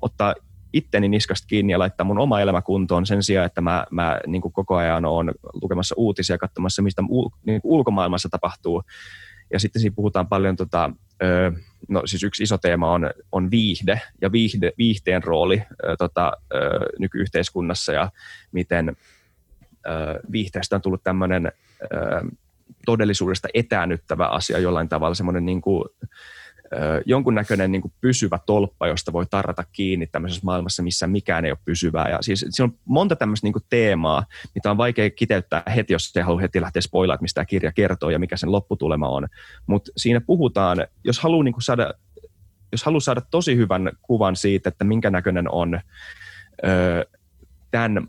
[0.00, 0.34] ottaa
[0.72, 4.42] itteni niskasta kiinni ja laittaa mun oma elämä kuntoon sen sijaan, että mä, mä niin
[4.42, 7.02] kuin koko ajan olen lukemassa uutisia, katsomassa, mistä
[7.46, 8.82] niin kuin ulkomaailmassa tapahtuu.
[9.52, 10.90] Ja sitten siinä puhutaan paljon, tota,
[11.88, 15.62] no siis yksi iso teema on, on viihde ja viihde, viihteen rooli
[15.98, 16.32] tota,
[16.98, 18.10] nykyyhteiskunnassa ja
[18.52, 18.96] miten
[20.32, 21.52] viihteestä on tullut tämmöinen
[22.86, 25.88] todellisuudesta etäännyttävä asia jollain tavalla, semmoinen niin kuin,
[27.06, 31.58] jonkunnäköinen niin kuin pysyvä tolppa, josta voi tarrata kiinni tämmöisessä maailmassa, missä mikään ei ole
[31.64, 32.08] pysyvää.
[32.08, 36.16] Ja siis siinä on monta tämmöistä niin kuin teemaa, mitä on vaikea kiteyttää heti, jos
[36.16, 39.28] ei halua heti lähteä spoilaa, että mistä tämä kirja kertoo ja mikä sen lopputulema on.
[39.66, 41.94] Mutta siinä puhutaan, jos haluaa niin kuin saada
[42.72, 45.80] jos haluaa saada tosi hyvän kuvan siitä, että minkä näköinen on
[46.64, 47.06] ö,
[47.70, 48.08] tämän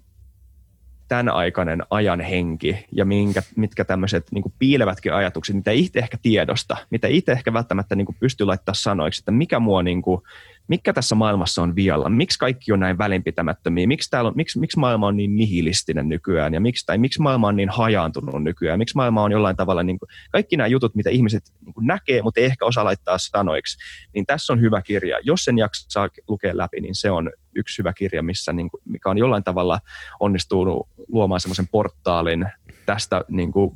[1.07, 6.77] tämän aikainen ajan henki ja minkä, mitkä tämmöiset niin piilevätkin ajatukset, mitä itse ehkä tiedosta,
[6.89, 10.21] mitä itse ehkä välttämättä niin pystyy laittaa sanoiksi, että mikä mua niin kuin,
[10.67, 14.79] mikä tässä maailmassa on vialla, miksi kaikki on näin välinpitämättömiä, miksi, täällä on, miksi, miksi
[14.79, 18.95] maailma on niin nihilistinen nykyään ja miksi, tai miksi maailma on niin hajaantunut nykyään, miksi
[18.95, 22.39] maailma on jollain tavalla, niin kuin, kaikki nämä jutut, mitä ihmiset niin kuin näkee, mutta
[22.39, 23.77] ei ehkä osaa laittaa sanoiksi,
[24.13, 25.19] niin tässä on hyvä kirja.
[25.23, 29.09] Jos sen jaksaa lukea läpi, niin se on yksi hyvä kirja, missä, niin kuin, mikä
[29.09, 29.79] on jollain tavalla
[30.19, 32.45] onnistunut luomaan semmoisen portaalin
[32.85, 33.71] tästä niin kuin,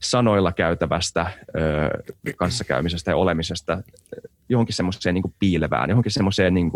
[0.00, 3.82] sanoilla käytävästä ö, kanssakäymisestä ja olemisesta
[4.48, 6.70] johonkin semmoiseen niin piilevään, johonkin semmoiseen niin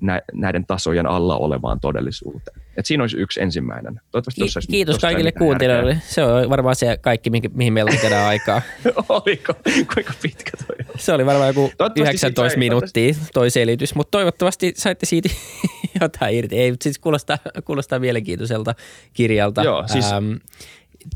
[0.00, 2.60] nä, näiden tasojen alla olevaan todellisuuteen.
[2.76, 4.00] Et siinä olisi yksi ensimmäinen.
[4.10, 5.98] Toivottavasti Ki- olisi kiitos kaikille kuuntelijoille.
[6.04, 8.62] Se on varmaan se kaikki, mihin, mihin meillä on aikaa.
[9.08, 9.54] Oliko?
[9.94, 10.76] Kuinka pitkä toi?
[10.96, 15.28] Se oli varmaan joku 19 minuuttia toi selitys, mutta toivottavasti saitte siitä
[16.00, 16.58] jotain irti.
[16.58, 18.74] Ei, siis kuulostaa, kuulostaa mielenkiintoiselta
[19.12, 19.62] kirjalta.
[19.62, 20.32] Joo, siis ähm,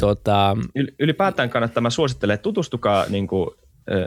[0.01, 0.57] tota...
[0.99, 3.51] Ylipäätään kannattaa, mä suosittelen, että tutustukaa, niin kuin,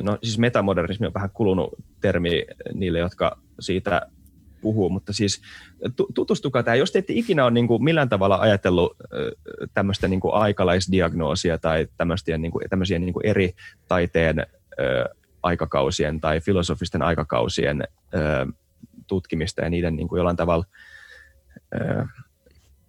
[0.02, 4.02] no siis metamodernismi on vähän kulunut termi niille, jotka siitä
[4.62, 5.42] puhuu, mutta siis
[6.14, 8.98] tutustukaa tähän, jos te ette ikinä ole niin kuin millään tavalla ajatellut
[9.74, 13.54] tämmöistä niin kuin aikalaisdiagnoosia tai tämmöisiä, niin kuin, tämmöisiä niin kuin eri
[13.88, 14.46] taiteen
[15.44, 17.84] aikakausien tai filosofisten aikakausien
[19.08, 20.66] tutkimista ja niiden niin kuin jollain tavalla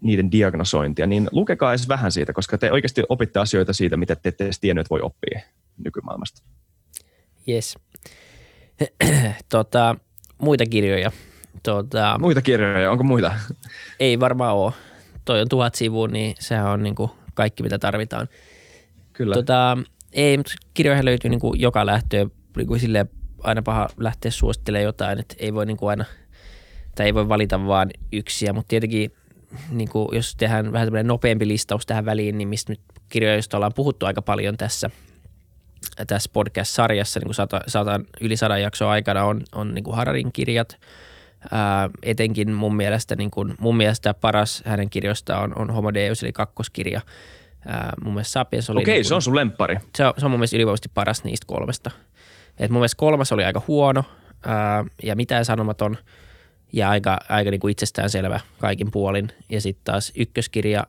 [0.00, 4.28] niiden diagnosointia, niin lukekaa edes vähän siitä, koska te oikeasti opitte asioita siitä, mitä te
[4.28, 5.40] ette edes tiennyt, voi oppia
[5.84, 6.42] nykymaailmasta.
[7.48, 7.78] Yes.
[9.48, 9.96] tota,
[10.38, 11.12] muita kirjoja.
[11.62, 13.34] Tota, muita kirjoja, onko muita?
[14.00, 14.72] Ei varmaan ole.
[15.24, 18.28] Toi on tuhat sivua, niin sehän on niinku kaikki, mitä tarvitaan.
[19.12, 19.34] Kyllä.
[19.34, 19.78] Tota,
[20.12, 22.30] ei, mutta kirjoja löytyy niinku joka lähtöön.
[22.56, 22.74] Niinku
[23.42, 26.04] aina paha lähteä suosittelemaan jotain, että ei voi niinku aina,
[26.94, 29.12] tai ei voi valita vaan yksiä, mutta tietenkin
[29.70, 33.74] niin kuin, jos tehdään vähän tämmöinen nopeampi listaus tähän väliin, niin mistä nyt kirjoista ollaan
[33.74, 34.90] puhuttu aika paljon tässä,
[36.06, 40.32] tässä podcast-sarjassa, niin kuin sata, sata, yli sadan jaksoa aikana on, on niin kuin Hararin
[40.32, 40.76] kirjat.
[41.50, 46.22] Ää, etenkin mun mielestä, niin kuin, mun mielestä paras hänen kirjoista on, on Homo Deus,
[46.22, 47.00] eli kakkoskirja.
[47.66, 48.82] Ää, mun mielestä Sapiens oli...
[48.82, 49.76] Okei, niin kuin, se on sun lemppari.
[49.96, 51.90] Se on, se on mun mielestä ylivoimaisesti paras niistä kolmesta.
[52.58, 54.04] Et mun mielestä kolmas oli aika huono
[54.46, 55.96] ää, ja mitään sanomaton–
[56.72, 59.28] ja aika, aika niin kuin itsestäänselvä kaikin puolin.
[59.48, 60.86] Ja sitten taas ykköskirja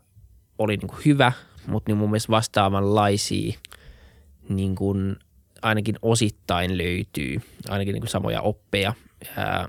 [0.57, 1.31] oli niin kuin hyvä,
[1.67, 3.53] mutta niin mun mielestä vastaavanlaisia
[4.49, 5.15] niin kuin
[5.61, 8.93] ainakin osittain löytyy, ainakin niin kuin samoja oppeja.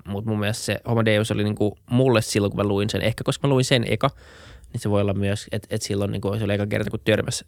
[0.07, 3.03] Mutta mun mielestä se Homo Deus oli niin kuin mulle silloin, kun mä luin sen,
[3.03, 4.11] ehkä koska mä luin sen eka,
[4.73, 7.01] niin se voi olla myös, että et silloin niin kuin, se oli eka kerta, kun
[7.05, 7.45] törmäsi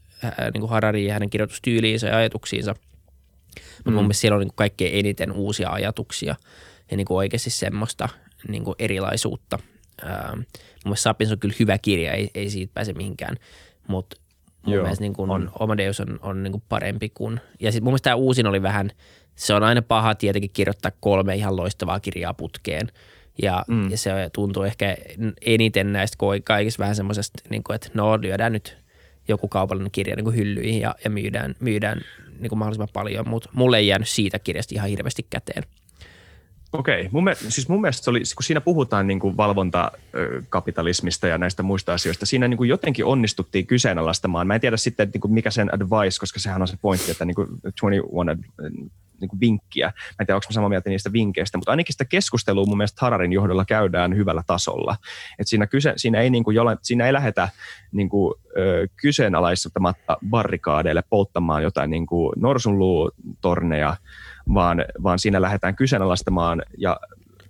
[0.52, 2.74] niin kuin Harariin ja hänen kirjoitustyyliinsä ja ajatuksiinsa.
[3.76, 3.94] Mutta mm.
[3.94, 6.34] mun mielestä siellä on niin kaikkein eniten uusia ajatuksia
[6.90, 8.08] ja niin kuin oikeasti semmoista–
[8.48, 9.58] niin kuin erilaisuutta.
[10.04, 10.44] Ää, mun
[10.84, 13.36] mielestä Sapiens on kyllä hyvä kirja, ei, ei siitä pääse mihinkään,
[13.88, 14.16] mutta
[14.66, 15.50] mun Joo, mielestä niin kuin on.
[15.58, 18.90] Omadeus on, on niin kuin parempi kuin, ja sitten mun mielestä tämä uusin oli vähän,
[19.34, 22.88] se on aina paha tietenkin kirjoittaa kolme ihan loistavaa kirjaa putkeen,
[23.42, 23.90] ja, mm.
[23.90, 24.96] ja se tuntuu ehkä
[25.40, 28.76] eniten näistä kaikista vähän semmoisesta, niin kuin, että no lyödään nyt
[29.28, 32.00] joku kaupallinen kirja niin kuin hyllyihin ja, ja myydään, myydään
[32.38, 35.62] niin kuin mahdollisimman paljon, mutta mulle ei jäänyt siitä kirjasta ihan hirveästi käteen.
[36.72, 41.62] Okei, mun, siis mun mielestä se oli, kun siinä puhutaan niin kuin valvontakapitalismista ja näistä
[41.62, 44.46] muista asioista, siinä niin kuin jotenkin onnistuttiin kyseenalaistamaan.
[44.46, 47.24] Mä en tiedä sitten, niin kuin mikä sen advice, koska sehän on se pointti, että
[47.24, 47.86] niin kuin 21
[49.22, 49.86] niin kuin vinkkiä.
[49.86, 52.98] Mä en tiedä, onko mä samaa mieltä niistä vinkkeistä, mutta ainakin sitä keskustelua mun mielestä
[53.00, 54.96] Hararin johdolla käydään hyvällä tasolla.
[55.38, 57.48] Et siinä, kyse, siinä, ei niin kuin jollain, siinä ei lähdetä
[57.92, 63.96] niin kuin, ö, kyseenalaistuttamatta barrikaadeille polttamaan jotain niin kuin norsunluutorneja,
[64.54, 67.00] vaan, vaan siinä lähdetään kyseenalaistamaan ja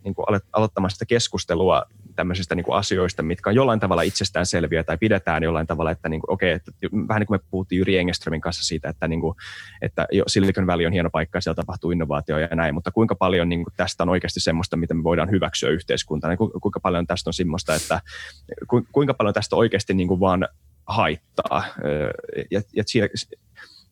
[0.04, 1.82] niin kuin aloittamaan sitä keskustelua
[2.16, 6.20] tämmöisistä niin kuin asioista, mitkä on jollain tavalla itsestäänselviä tai pidetään jollain tavalla, että niin
[6.20, 6.72] kuin, okei, että
[7.08, 9.36] vähän niin kuin me puhuttiin Jyri Engeströmin kanssa siitä, että, niin kuin,
[9.82, 13.14] että jo Silicon Valley on hieno paikka ja siellä tapahtuu innovaatio ja näin, mutta kuinka
[13.14, 17.30] paljon niin kuin tästä on oikeasti semmoista, mitä me voidaan hyväksyä yhteiskuntana, kuinka paljon tästä
[17.30, 18.00] on semmoista, että
[18.92, 20.48] kuinka paljon tästä oikeasti niin kuin vaan
[20.86, 21.64] haittaa.
[22.50, 22.84] Ja, ja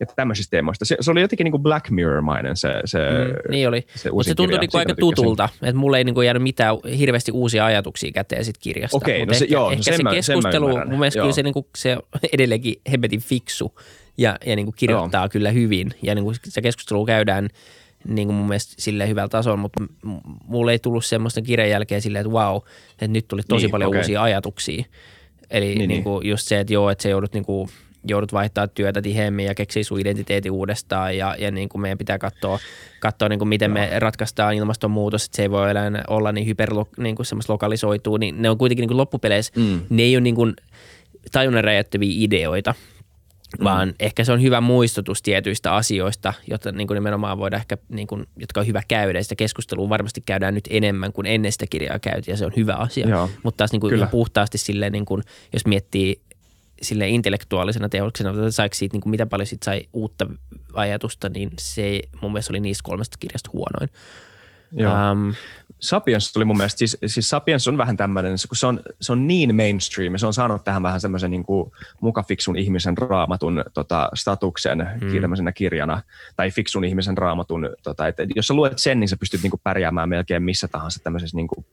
[0.01, 0.85] ja tämmöisistä teemoista.
[0.85, 4.29] Se, se oli jotenkin niin kuin Black Mirror-mainen se, se mm, Niin oli, se mutta
[4.29, 7.65] se tuntui niin kuin aika tutulta, että mulle ei niin kuin jäänyt mitään hirveästi uusia
[7.65, 8.97] ajatuksia käteen sit kirjasta.
[8.97, 11.33] Okei, no se, ehkä, joo, ehkä sen se mä, keskustelu, sen mä mun mielestä kyllä
[11.33, 11.97] se, niin kuin, se
[12.33, 13.79] edelleenkin hemmetin fiksu
[14.17, 15.29] ja, ja niin kuin kirjoittaa joo.
[15.29, 17.49] kyllä hyvin ja niin kuin se keskustelu käydään
[18.07, 19.83] niin kuin mun mielestä sille hyvällä tasolla, mutta
[20.47, 22.57] mulle ei tullut semmoista kirjan jälkeen silleen, että wow,
[22.91, 23.99] että nyt tuli tosi niin, paljon okay.
[23.99, 24.83] uusia ajatuksia.
[25.49, 27.69] Eli niin, niin, niin kuin just se, että joo, että se joudut niin kuin
[28.07, 32.17] joudut vaihtaa työtä tiheemmin ja keksii sun identiteetin uudestaan ja, ja niin kuin meidän pitää
[32.17, 32.59] katsoa,
[32.99, 33.73] katsoa niin kuin miten no.
[33.73, 38.41] me ratkaistaan ilmastonmuutos, että se ei voi enää olla niin hyper niin kuin lokalisoituu, niin
[38.41, 39.81] ne on kuitenkin niin kuin loppupeleissä, mm.
[39.89, 40.53] ne ei ole niin kuin
[41.31, 42.73] tajunnan räjäyttäviä ideoita,
[43.59, 43.63] mm.
[43.63, 48.07] vaan ehkä se on hyvä muistutus tietyistä asioista, jotta niin kuin nimenomaan voidaan ehkä, niin
[48.07, 49.23] kuin, jotka on hyvä käydä.
[49.23, 52.73] Sitä keskustelua varmasti käydään nyt enemmän kuin ennen sitä kirjaa käytiin ja se on hyvä
[52.73, 53.09] asia.
[53.09, 56.21] Joo, Mutta taas niin kuin puhtaasti silleen, niin kuin, jos miettii
[56.81, 60.27] sille intellektuaalisena teoksena, että saiko siitä niin kuin mitä paljon siitä sai uutta
[60.73, 63.89] ajatusta, niin se mun mielestä oli niistä kolmesta kirjasta huonoin.
[64.71, 65.11] Joo.
[65.11, 65.33] Um,
[65.79, 69.27] Sapiens tuli mun mielestä, siis, siis Sapiens on vähän tämmöinen, kun se on, se on
[69.27, 74.87] niin mainstream, se on saanut tähän vähän semmoisen niin kuin mukafiksun ihmisen raamatun tota, statuksen
[75.01, 75.21] mm.
[75.21, 76.01] tämmöisenä kirjana,
[76.35, 79.61] tai fiksun ihmisen raamatun, tota, että jos sä luet sen, niin sä pystyt niin kuin
[79.63, 81.65] pärjäämään melkein missä tahansa tämmöisessä niin kuin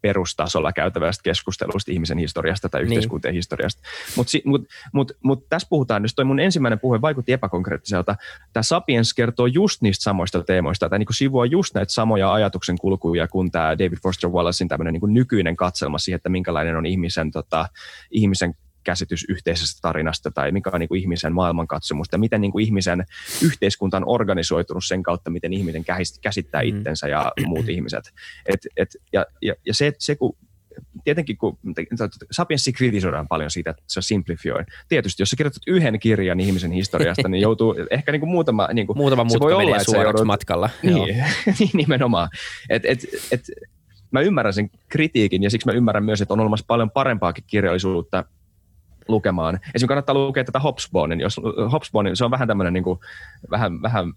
[0.00, 3.38] perustasolla käytävästä keskustelusta ihmisen historiasta tai yhteiskuntien niin.
[3.38, 3.82] historiasta.
[4.16, 8.16] Mutta si, mut, mut, mut tässä puhutaan, jos toi mun ensimmäinen puhe vaikutti epäkonkreettiselta,
[8.52, 13.28] tämä Sapiens kertoo just niistä samoista teemoista, tai niinku sivua just näitä samoja ajatuksen kulkuja
[13.28, 17.68] kuin tämä David Foster Wallacein tämmöinen niinku nykyinen katselma siihen, että minkälainen on ihmisen, tota,
[18.10, 18.54] ihmisen
[18.86, 23.04] käsitys yhteisestä tarinasta tai mikä on niin kuin ihmisen maailmankatsomusta ja miten niin kuin ihmisen
[23.44, 25.84] yhteiskunta on organisoitunut sen kautta, miten ihminen
[26.20, 26.68] käsittää mm.
[26.68, 28.12] itsensä ja muut ihmiset.
[28.46, 30.36] Et, et, ja, ja, ja se, se, kun
[31.04, 31.58] tietenkin kun
[32.30, 34.62] Sapienssi kritisoidaan paljon siitä, että se simplifioi.
[34.88, 38.68] Tietysti, jos sä kirjoitat yhden kirjan ihmisen historiasta, niin joutuu ehkä niin kuin muutama...
[38.72, 40.70] Niin kuin, muutama se voi olla, että joudut, matkalla.
[40.82, 41.24] Niin,
[41.58, 42.28] niin nimenomaan.
[42.70, 43.40] Et, et, et,
[44.10, 48.24] mä ymmärrän sen kritiikin ja siksi mä ymmärrän myös, että on olemassa paljon parempaakin kirjallisuutta
[49.08, 49.54] lukemaan.
[49.54, 51.40] Esimerkiksi kannattaa lukea tätä Hobsbawmin, jos
[51.72, 52.98] Hobsbawmin, se on vähän tämmöinen niin kuin,
[53.50, 54.12] vähän, vähän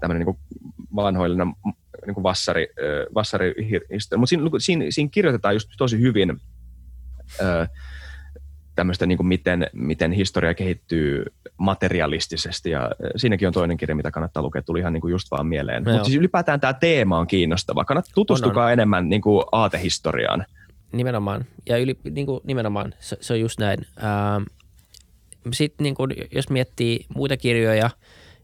[0.00, 0.38] tämmöinen niin
[0.96, 1.52] vanhoillinen
[2.06, 2.68] niin kuin vassari,
[3.14, 3.54] vassari
[4.16, 6.40] mutta siinä, siinä, siinä, kirjoitetaan just tosi hyvin
[8.74, 11.24] tämmöistä, niin kuin miten, miten historia kehittyy
[11.58, 15.46] materialistisesti ja siinäkin on toinen kirja, mitä kannattaa lukea, tuli ihan niin kuin just vaan
[15.46, 15.84] mieleen.
[15.84, 17.84] Mutta siis ylipäätään tämä teema on kiinnostava.
[17.84, 18.72] Kannattaa tutustukaa on, on.
[18.72, 20.44] enemmän niin kuin aatehistoriaan.
[20.92, 21.44] Nimenomaan.
[21.68, 23.78] Ja yli, niin kuin, nimenomaan, se, se on just näin.
[23.98, 24.42] Ähm,
[25.52, 27.90] Sitten niin jos miettii muita kirjoja,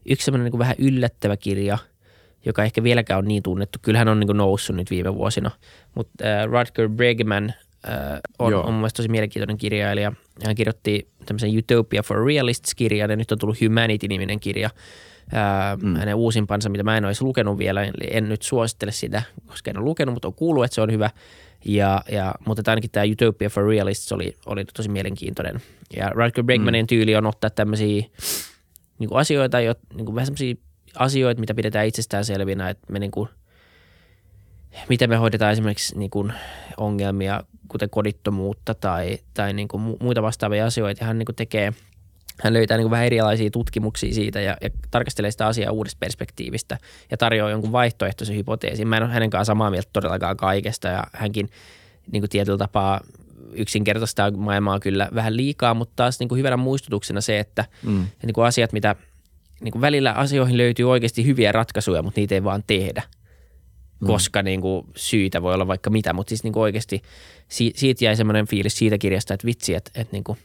[0.09, 1.77] yksi semmoinen niin vähän yllättävä kirja,
[2.45, 3.79] joka ehkä vieläkään on niin tunnettu.
[3.81, 5.51] Kyllähän on niin kuin noussut nyt viime vuosina.
[5.95, 7.53] Mutta äh, Rutger Bregman
[7.87, 10.11] äh, on, on mun tosi mielenkiintoinen kirjailija.
[10.45, 14.69] Hän kirjoitti tämmöisen Utopia for Realists-kirjan ja nyt on tullut Humanity-niminen kirja.
[15.33, 15.95] Ää, mm.
[15.95, 19.77] Hänen uusimpansa, mitä mä en olisi lukenut vielä, eli en nyt suosittele sitä, koska en
[19.77, 21.09] ole lukenut, mutta on kuullut, että se on hyvä.
[21.65, 25.61] Ja, ja, mutta ainakin tämä Utopia for Realists oli, oli tosi mielenkiintoinen.
[25.95, 26.87] Ja Rutger Bregmanin mm.
[26.87, 28.03] tyyli on ottaa tämmöisiä
[28.99, 30.55] niin asioita, jo, niin kuin vähän semmoisia
[30.95, 33.29] asioita, mitä pidetään itsestäänselvinä, että me niin kuin,
[34.89, 36.33] miten me hoidetaan esimerkiksi niin kuin
[36.77, 41.05] ongelmia, kuten kodittomuutta tai, tai niin kuin muita vastaavia asioita.
[41.05, 41.73] Hän niin kuin tekee,
[42.43, 46.77] hän löytää niin kuin vähän erilaisia tutkimuksia siitä ja, ja tarkastelee sitä asiaa uudesta perspektiivistä
[47.11, 48.87] ja tarjoaa jonkun vaihtoehtoisen hypoteesin.
[48.87, 51.49] Mä en ole hänen kanssaan samaa mieltä todellakaan kaikesta ja hänkin
[52.11, 53.01] niin kuin tietyllä tapaa
[53.53, 58.05] yksinkertaistaa maailmaa kyllä vähän liikaa, mutta taas niin kuin hyvänä muistutuksena se, että mm.
[58.23, 58.95] niin kuin asiat, mitä
[59.61, 63.03] niin kuin välillä asioihin löytyy oikeasti hyviä ratkaisuja, mutta niitä ei vaan tehdä–
[63.99, 64.07] Mm.
[64.07, 67.01] koska niin kuin, syitä voi olla vaikka mitä, mutta siis niin kuin oikeasti
[67.47, 70.37] si- siitä jäi semmoinen fiilis siitä kirjasta, että vitsi, että, että niin kuin,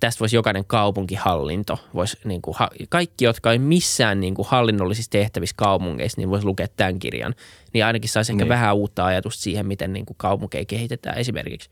[0.00, 2.56] tästä voisi jokainen kaupunkihallinto, voisi, niin kuin,
[2.88, 7.34] kaikki, jotka ei missään niin kuin, hallinnollisissa tehtävissä kaupungeissa, niin voisi lukea tämän kirjan.
[7.72, 8.48] Niin ainakin saisi ehkä niin.
[8.48, 11.70] vähän uutta ajatusta siihen, miten niin kuin, kaupunkeja kehitetään esimerkiksi.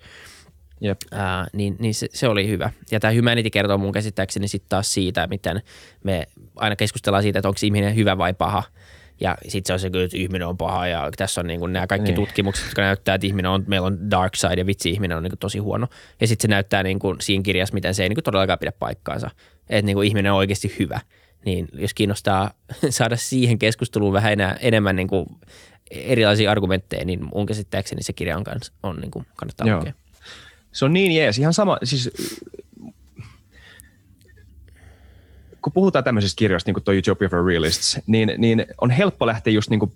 [0.81, 1.01] Jep.
[1.13, 2.71] Ää, niin niin se, se, oli hyvä.
[2.91, 5.63] Ja tämä Humanity kertoo mun käsittääkseni sitten taas siitä, miten
[6.05, 8.63] me aina keskustellaan siitä, että onko ihminen hyvä vai paha–
[9.21, 11.73] ja sitten se on se kyllä, että ihminen on paha ja tässä on niin kuin
[11.73, 12.15] nämä kaikki niin.
[12.15, 15.31] tutkimukset, jotka näyttää, että ihminen on, meillä on dark side ja vitsi ihminen on niin
[15.31, 15.87] kuin tosi huono.
[16.21, 18.73] Ja sitten se näyttää niin kuin siinä kirjassa, miten se ei niin kuin todellakaan pidä
[18.73, 19.31] paikkaansa.
[19.69, 21.01] Että niin kuin ihminen on oikeasti hyvä.
[21.45, 22.51] Niin jos kiinnostaa
[22.91, 25.27] saada siihen keskusteluun vähän enää, enemmän niin kuin
[25.91, 29.79] erilaisia argumentteja, niin mun käsittääkseni se kirja on, kans, on niin kuin kannattaa Joo.
[29.79, 29.93] lukea.
[30.73, 31.39] Se on niin jees.
[31.39, 32.11] Ihan sama, siis
[35.67, 39.53] kun puhutaan tämmöisistä kirjoista, niin kuin tuo Utopia for Realists, niin, niin on helppo lähteä
[39.53, 39.93] just niin kuin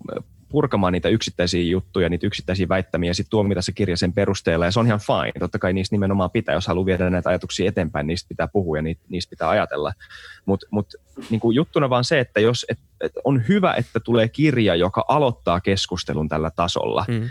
[0.49, 4.65] purkamaan niitä yksittäisiä juttuja, niitä yksittäisiä väittämiä ja sitten tuomita se kirja sen perusteella.
[4.65, 5.31] Ja se on ihan fine.
[5.39, 8.81] Totta kai niistä nimenomaan pitää, jos haluaa viedä näitä ajatuksia eteenpäin, niistä pitää puhua ja
[8.81, 9.93] niistä pitää ajatella.
[10.45, 10.95] Mutta mut,
[11.29, 15.61] niin juttuna vaan se, että jos et, et on hyvä, että tulee kirja, joka aloittaa
[15.61, 17.05] keskustelun tällä tasolla.
[17.07, 17.29] Mm.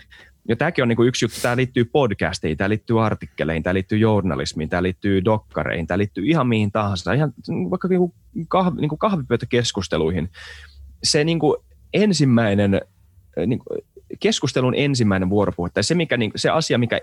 [0.48, 3.98] Ja tämäkin on niin kuin yksi juttu, tämä liittyy podcasteihin, tämä liittyy artikkeleihin, tämä liittyy
[3.98, 7.33] journalismiin, tämä liittyy dokkareihin, tämä liittyy ihan mihin tahansa, ihan
[7.70, 8.12] vaikka niin kuin
[8.48, 10.31] kahvi, niin kuin kahvipöytäkeskusteluihin.
[11.03, 11.57] Se niin kuin
[11.94, 12.81] ensimmäinen,
[13.46, 13.81] niin kuin
[14.20, 17.00] keskustelun ensimmäinen vuoropuhe, tai se, mikä, niin, se asia, mikä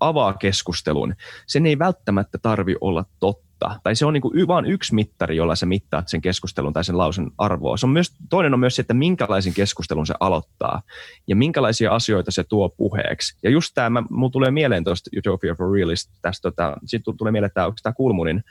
[0.00, 1.14] avaa keskustelun,
[1.46, 3.80] sen ei välttämättä tarvi olla totta mittaa.
[3.82, 6.98] Tai se on niin kuin vain yksi mittari, jolla sä mittaat sen keskustelun tai sen
[6.98, 7.76] lausun arvoa.
[7.76, 10.82] Se on myös, toinen on myös se, että minkälaisen keskustelun se aloittaa
[11.26, 13.36] ja minkälaisia asioita se tuo puheeksi.
[13.42, 17.52] Ja just tämä, mulla tulee mieleen tuosta Utopia for Realist, tästä, tota, siitä tulee mieleen
[17.54, 18.44] tämä, tämä Kulmunin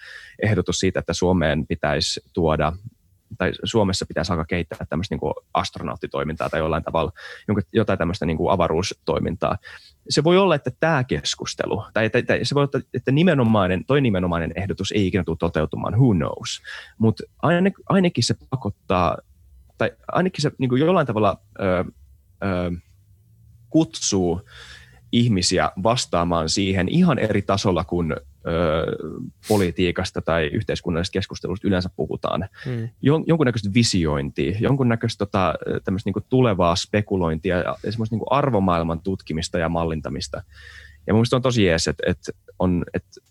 [0.44, 2.74] ehdotus siitä, että Suomeen pitäisi tuoda
[3.38, 7.12] tai Suomessa pitäisi alkaa kehittää tämmöistä niin kuin astronauttitoimintaa tai jollain tavalla
[7.74, 9.58] jotain tämmöistä niin kuin avaruustoimintaa.
[10.10, 14.02] Se voi olla, että tämä keskustelu, tai, tai, tai se voi olla, että nimenomainen, toi
[14.02, 16.62] nimenomainen ehdotus ei ikinä tule toteutumaan, who knows.
[16.98, 17.24] Mutta
[17.90, 19.18] ainakin se pakottaa,
[19.78, 21.86] tai ainakin se niin kuin jollain tavalla ö,
[22.44, 22.72] ö,
[23.70, 24.42] kutsuu
[25.12, 28.16] ihmisiä vastaamaan siihen ihan eri tasolla kuin
[28.48, 28.86] ö,
[29.48, 32.50] politiikasta tai yhteiskunnallisesta keskustelusta yleensä puhutaan.
[32.66, 32.90] Hmm.
[33.02, 35.54] Jon, jonkunnäköistä visiointia, jonkunnäköistä tota,
[36.06, 40.44] niin tulevaa spekulointia ja semmoista niin arvomaailman tutkimista ja mallintamista.
[41.08, 43.22] Ja mun mielestä on tosi jees, että, että, on, että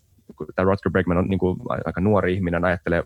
[0.55, 3.03] tämä Rutger Bregman on niin kuin aika nuori ihminen, ajattelee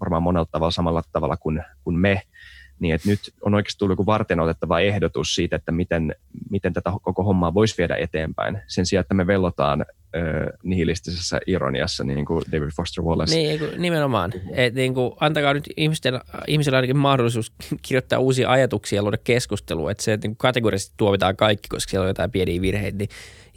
[0.00, 2.22] varmaan monella tavalla samalla tavalla kuin, kuin me–
[2.78, 6.14] niin että nyt on oikeasti tullut joku varten otettava ehdotus siitä, että miten,
[6.50, 8.60] miten tätä koko hommaa voisi viedä eteenpäin.
[8.66, 9.86] Sen sijaan, että me vellotaan
[10.16, 13.36] äh, nihilistisessä ironiassa, niin kuin David Foster Wallace.
[13.36, 14.32] Niin, nimenomaan.
[14.52, 17.52] Et, niin kuin, antakaa nyt ihmisten, ihmisillä ainakin mahdollisuus
[17.88, 19.90] kirjoittaa uusia ajatuksia ja luoda keskustelua.
[19.90, 23.08] Että se, että niin kategorisesti tuomitaan kaikki, koska siellä on jotain pieniä virheitä, niin,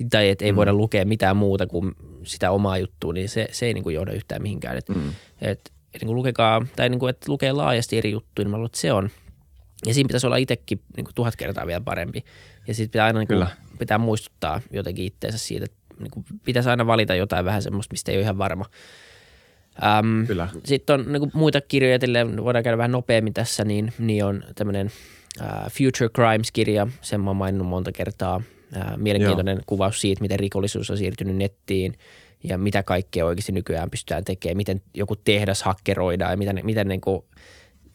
[0.09, 0.55] tai että ei mm.
[0.55, 1.91] voida lukea mitään muuta kuin
[2.23, 4.77] sitä omaa juttua, niin se, se ei niin kuin johda yhtään mihinkään.
[4.77, 5.09] Et, mm.
[5.41, 8.65] et, niin kuin lukekaa, tai niin kuin, että lukee laajasti eri juttuja, niin mä luulen,
[8.69, 9.09] että se on.
[9.85, 12.23] Ja siinä pitäisi olla itsekin niin kuin tuhat kertaa vielä parempi.
[12.67, 13.47] Ja sitten pitää aina niin kuin,
[13.79, 18.11] pitää muistuttaa jotenkin itseensä siitä, että niin kuin, pitäisi aina valita jotain vähän semmoista, mistä
[18.11, 18.65] ei ole ihan varma.
[19.83, 20.49] Ähm, Kyllä.
[20.65, 21.99] Sitten on niin kuin muita kirjoja,
[22.43, 24.91] voidaan käydä vähän nopeammin tässä, niin, niin on tämmöinen
[25.41, 28.41] uh, Future Crimes-kirja, sen mä oon maininnut monta kertaa.
[28.75, 29.63] Uh, mielenkiintoinen Joo.
[29.65, 31.93] kuvaus siitä, miten rikollisuus on siirtynyt nettiin–
[32.43, 37.01] ja mitä kaikkea oikeasti nykyään pystytään tekemään, miten joku tehdas hakkeroidaan ja miten, miten, niin
[37.01, 37.23] kuin,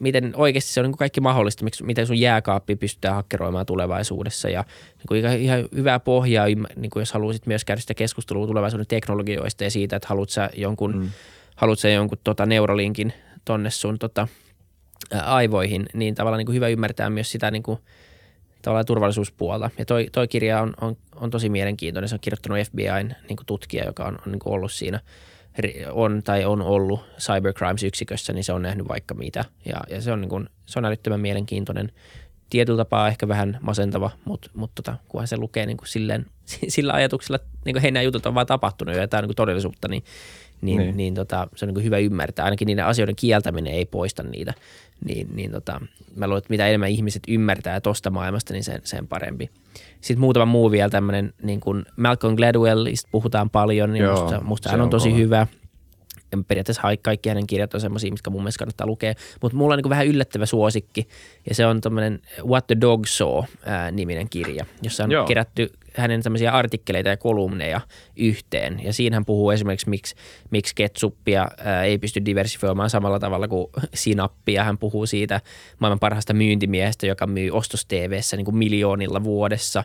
[0.02, 4.64] miten oikeasti se on niin kuin kaikki mahdollista, miten sun jääkaappi pystytään hakkeroimaan tulevaisuudessa ja
[4.98, 8.86] niin kuin ihan, ihan hyvää pohjaa, niin kuin jos haluaisit myös käydä sitä keskustelua tulevaisuuden
[8.86, 11.10] teknologioista ja siitä, että haluat sä jonkun, mm.
[11.56, 13.12] haluat sä jonkun tota neurolinkin
[13.44, 14.28] tonne sun tota,
[15.24, 17.78] aivoihin, niin tavallaan niin kuin hyvä ymmärtää myös sitä niin kuin–
[18.62, 19.70] tavallaan turvallisuuspuolta.
[19.78, 22.08] Ja toi, toi kirja on, on, on tosi mielenkiintoinen.
[22.08, 25.00] Se on kirjoittanut FBIn niin tutkija, joka on, on niin ollut siinä
[25.92, 29.44] on tai on ollut cybercrimes-yksikössä, niin se on nähnyt vaikka mitä.
[29.64, 31.92] Ja, ja se, on niin kuin, se on älyttömän mielenkiintoinen.
[32.50, 36.26] Tietyllä tapaa ehkä vähän masentava, mutta, mutta tota, kunhan se lukee niin kuin silleen,
[36.68, 39.36] sillä ajatuksella, niin kuin hei nämä jutut on vaan tapahtunut ja tämä on niin kuin
[39.36, 40.04] todellisuutta, niin,
[40.62, 40.96] niin, niin.
[40.96, 42.44] niin tota, se on niin hyvä ymmärtää.
[42.44, 44.54] Ainakin niiden asioiden kieltäminen ei poista niitä
[45.04, 45.80] niin, niin tota,
[46.16, 49.50] mä luulen, että mitä enemmän ihmiset ymmärtää tosta maailmasta, niin sen, sen parempi.
[50.00, 54.70] Sitten muutama muu vielä tämmöinen, niin kuin Malcolm Gladwellista puhutaan paljon, niin Joo, musta, musta
[54.70, 55.18] hän on, on tosi kova.
[55.18, 55.46] hyvä.
[56.48, 59.14] Periaatteessa kaikki hänen kirjat on semmoisia, mitkä mun mielestä kannattaa lukea.
[59.42, 61.08] Mutta mulla on niin vähän yllättävä suosikki,
[61.48, 65.26] ja se on tämmöinen What the Dog Saw-niminen kirja, jossa on Joo.
[65.26, 67.80] kerätty hänen tämmöisiä artikkeleita ja kolumneja
[68.16, 68.80] yhteen.
[68.84, 70.14] Ja siinä hän puhuu esimerkiksi, miksi,
[70.50, 74.64] miksi ketsuppia ää, ei pysty diversifioimaan samalla tavalla kuin sinappia.
[74.64, 75.40] Hän puhuu siitä
[75.78, 79.84] maailman parhaasta myyntimiehestä, joka myy ostos TVssä niin kuin miljoonilla vuodessa.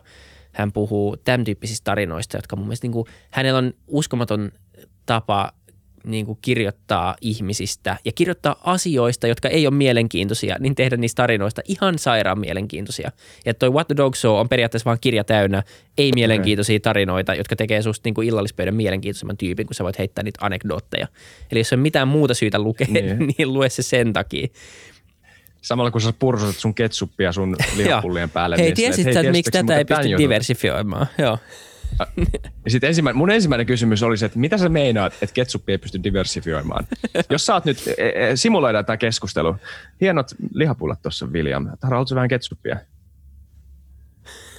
[0.52, 4.52] Hän puhuu tämän tyyppisistä tarinoista, jotka mun mielestä niin kuin, hänellä on uskomaton
[5.06, 5.52] tapa
[6.08, 11.62] niin kuin kirjoittaa ihmisistä ja kirjoittaa asioista, jotka ei ole mielenkiintoisia, niin tehdä niistä tarinoista
[11.68, 13.12] ihan sairaan mielenkiintoisia.
[13.46, 15.62] Ja toi What the Dog Show on periaatteessa vain kirja täynnä
[15.98, 20.24] ei mielenkiintoisia tarinoita, jotka tekee susta niin kuin illallispöydän mielenkiintoisemman tyypin, kun sä voit heittää
[20.24, 21.08] niitä anekdootteja.
[21.52, 24.48] Eli jos on mitään muuta syytä lukea, niin, niin lue se sen takia.
[25.62, 28.56] Samalla kun sä pursut sun ketsuppia sun lihapullien päälle.
[28.56, 31.06] Hei, niin tiesit sä, että miksi tätä ei pysty diversifioimaan?
[31.18, 31.38] Joo.
[32.68, 36.02] Sitten ensimmäinen, mun ensimmäinen kysymys oli se, että mitä sä meinaat, että ketsuppi ei pysty
[36.02, 36.86] diversifioimaan?
[37.30, 39.56] Jos oot nyt, e, e, simuloidaan tämä keskustelu.
[40.00, 41.68] Hienot lihapullat tuossa, William.
[41.82, 42.76] Haluatko vähän ketsuppia?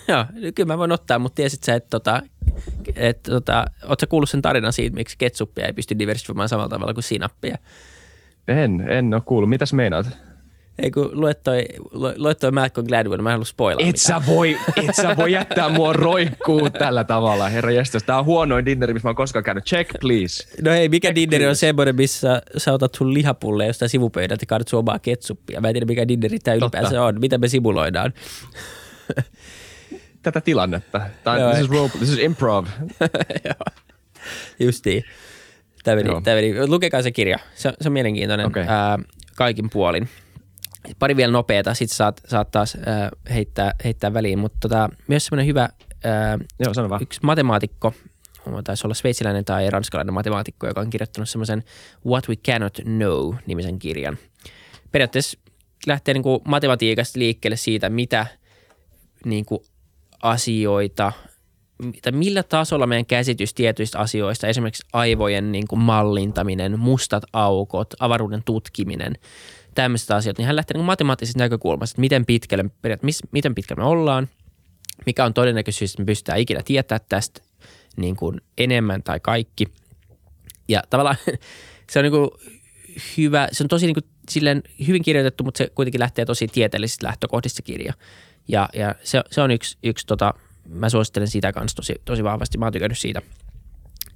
[0.07, 0.25] Joo,
[0.55, 2.21] kyllä mä voin ottaa, mutta tiesit sä, että tota,
[2.95, 7.03] et, tota, ootko kuullut sen tarinan siitä, miksi ketsuppia ei pysty diversifioimaan samalla tavalla kuin
[7.03, 7.57] sinappia?
[8.47, 9.49] En, en ole kuullut.
[9.49, 10.28] Mitäs meinaat?
[10.81, 11.65] Ei kun luet toi,
[12.15, 15.69] luet toi Malcolm Gladwell, mä en halua spoilaa et sä, voi, et sä voi jättää
[15.69, 18.03] mua roikkuu tällä tavalla, herra jästäs.
[18.03, 19.65] Tää on huonoin dinneri, missä mä oon koskaan käynyt.
[19.65, 20.61] Check, please.
[20.61, 21.49] No hei, mikä Check, dinneri please.
[21.49, 25.61] on semmoinen, missä sä otat sun lihapulle jostain sivupöydältä ja kaadat sun omaa ketsuppia.
[25.61, 27.19] Mä en tiedä, mikä dinneri tää ylipäänsä on.
[27.19, 28.13] Mitä me simuloidaan?
[30.23, 31.01] Tätä tilannetta.
[31.23, 32.65] Tämä, this, is role, this is improv.
[34.59, 35.03] Justiin.
[35.83, 36.67] Tämä meni, tämä meni.
[36.67, 37.39] Lukekaa se kirja.
[37.55, 38.65] Se, se on mielenkiintoinen okay.
[38.67, 38.99] ää,
[39.35, 40.09] kaikin puolin
[40.99, 45.47] pari vielä nopeeta, sit saat, saat taas äh, heittää, heittää väliin, mutta tota, myös semmoinen
[45.47, 47.01] hyvä äh, Joo, sano vaan.
[47.01, 47.93] yksi matemaatikko,
[48.63, 51.63] taisi olla sveitsiläinen tai ranskalainen matemaatikko, joka on kirjoittanut semmoisen
[52.05, 54.17] What We Cannot Know-nimisen kirjan.
[54.91, 55.39] Periaatteessa
[55.87, 58.25] lähtee niin kuin matematiikasta liikkeelle siitä, mitä
[59.25, 59.61] niin kuin
[60.23, 61.11] asioita,
[62.01, 68.43] tai millä tasolla meidän käsitys tietyistä asioista, esimerkiksi aivojen niin kuin mallintaminen, mustat aukot, avaruuden
[68.45, 69.13] tutkiminen–
[69.75, 72.65] tämmöiset asiat, niin hän lähtee niin matemaattisesta näkökulmasta, että miten pitkälle,
[73.01, 74.29] miss, miten pitkälle me ollaan,
[75.05, 77.41] mikä on todennäköisyys, että me pystytään ikinä tietää tästä
[77.97, 79.65] niin kuin enemmän tai kaikki.
[80.67, 81.17] Ja tavallaan
[81.91, 82.29] se on niin kuin
[83.17, 87.07] hyvä, se on tosi niin kuin silleen hyvin kirjoitettu, mutta se kuitenkin lähtee tosi tieteellisistä
[87.07, 87.93] lähtökohdista kirja.
[88.47, 90.33] Ja, ja se, se on yksi, yksi tota,
[90.69, 92.57] mä suosittelen sitä kanssa tosi, tosi vahvasti.
[92.57, 93.21] Mä oon tykännyt siitä.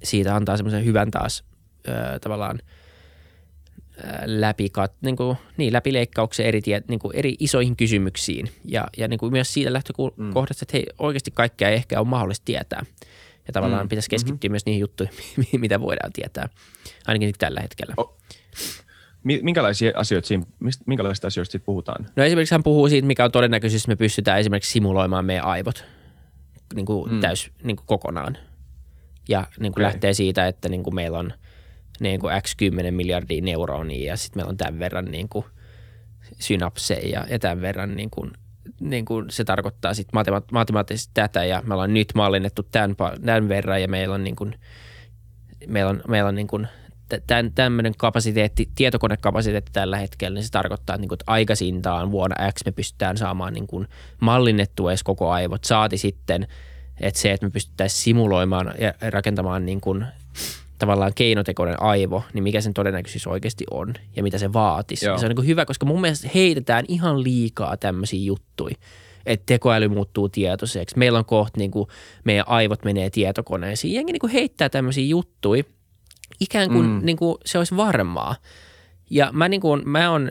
[0.02, 1.44] Siitä antaa semmoisen hyvän taas
[1.88, 2.58] ö, tavallaan–
[4.24, 9.32] läpi, niin kuin, niin, läpileikkauksen eri, niin kuin eri isoihin kysymyksiin ja, ja niin kuin
[9.32, 12.84] myös siitä lähtökohdasta, että hei, oikeasti kaikkea ei ehkä ole mahdollista tietää.
[13.46, 13.88] Ja tavallaan mm.
[13.88, 14.52] pitäisi keskittyä mm-hmm.
[14.52, 15.14] myös niihin juttuihin,
[15.60, 16.48] mitä voidaan tietää,
[17.06, 17.94] ainakin tällä hetkellä.
[19.22, 20.44] Minkälaisia asioita siinä,
[20.86, 22.06] minkälaisista asioista siitä puhutaan?
[22.16, 25.84] No esimerkiksi hän puhuu siitä, mikä on todennäköisesti, me pystytään esimerkiksi simuloimaan meidän aivot
[26.74, 27.20] niin kuin mm.
[27.20, 28.38] täys niin kuin kokonaan.
[29.28, 29.84] Ja niin kuin okay.
[29.84, 31.32] lähtee siitä, että niin kuin meillä on–
[32.00, 35.44] niin kuin x 10 miljardia neuronia ja sitten meillä on tämän verran niin kuin
[36.40, 38.32] synapseja ja tämän verran niin kuin,
[38.80, 43.48] niin kuin se tarkoittaa sitten matema- matemaattisesti tätä ja me ollaan nyt mallinnettu tämän, tämän
[43.48, 44.54] verran ja meillä on niin kuin,
[45.68, 46.68] meillä on, meillä on niin kuin
[47.26, 52.64] tämän, tämmöinen kapasiteetti, tietokonekapasiteetti tällä hetkellä, niin se tarkoittaa, että, niin että aikaisintaan vuonna X
[52.64, 53.88] me pystytään saamaan niin kuin
[54.20, 55.64] mallinnettua edes koko aivot.
[55.64, 56.46] Saati sitten,
[57.00, 60.06] että se, että me pystyttäisiin simuloimaan ja rakentamaan niin kuin
[60.86, 65.06] tavallaan keinotekoinen aivo, niin mikä sen todennäköisyys oikeasti on ja mitä se vaatisi.
[65.06, 68.76] Ja se on niin kuin hyvä, koska mun mielestä heitetään ihan liikaa tämmöisiä juttuja
[69.26, 70.98] että tekoäly muuttuu tietoiseksi.
[70.98, 71.88] Meillä on kohta niin kuin
[72.24, 73.94] meidän aivot menee tietokoneisiin.
[73.94, 75.64] Jengi niin kuin heittää tämmöisiä juttuja
[76.40, 77.00] ikään kuin, mm.
[77.02, 78.36] niin kuin se olisi varmaa.
[79.10, 80.30] Ja mä, niin kuin, mä on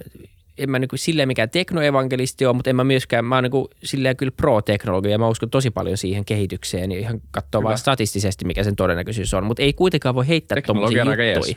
[0.57, 4.17] en mä niinku silleen mikään teknoevankelisti ole, mutta en mä myöskään, mä oon niinku silleen
[4.17, 8.63] kyllä pro-teknologia ja mä uskon tosi paljon siihen kehitykseen ja ihan katsoa vaan statistisesti, mikä
[8.63, 11.55] sen todennäköisyys on, mutta ei kuitenkaan voi heittää tuommoisia juttuja.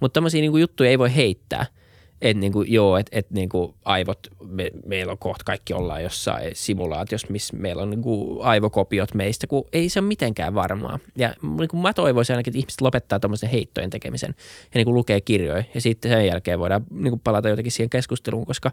[0.00, 1.66] Mutta tämmöisiä niinku juttuja ei voi heittää–
[2.22, 6.02] että niin kuin, joo, että et, niin kuin aivot, me, meillä on kohta kaikki ollaan
[6.02, 10.98] jossain simulaatiossa, missä meillä on niin kuin aivokopiot meistä, kun ei se ole mitenkään varmaa.
[11.16, 14.94] Ja niin kuin mä toivoisin ainakin, että ihmiset lopettaa tuommoisen heittojen tekemisen ja niin kuin
[14.94, 18.70] lukee kirjoja ja sitten sen jälkeen voidaan niin kuin palata jotenkin siihen keskusteluun, koska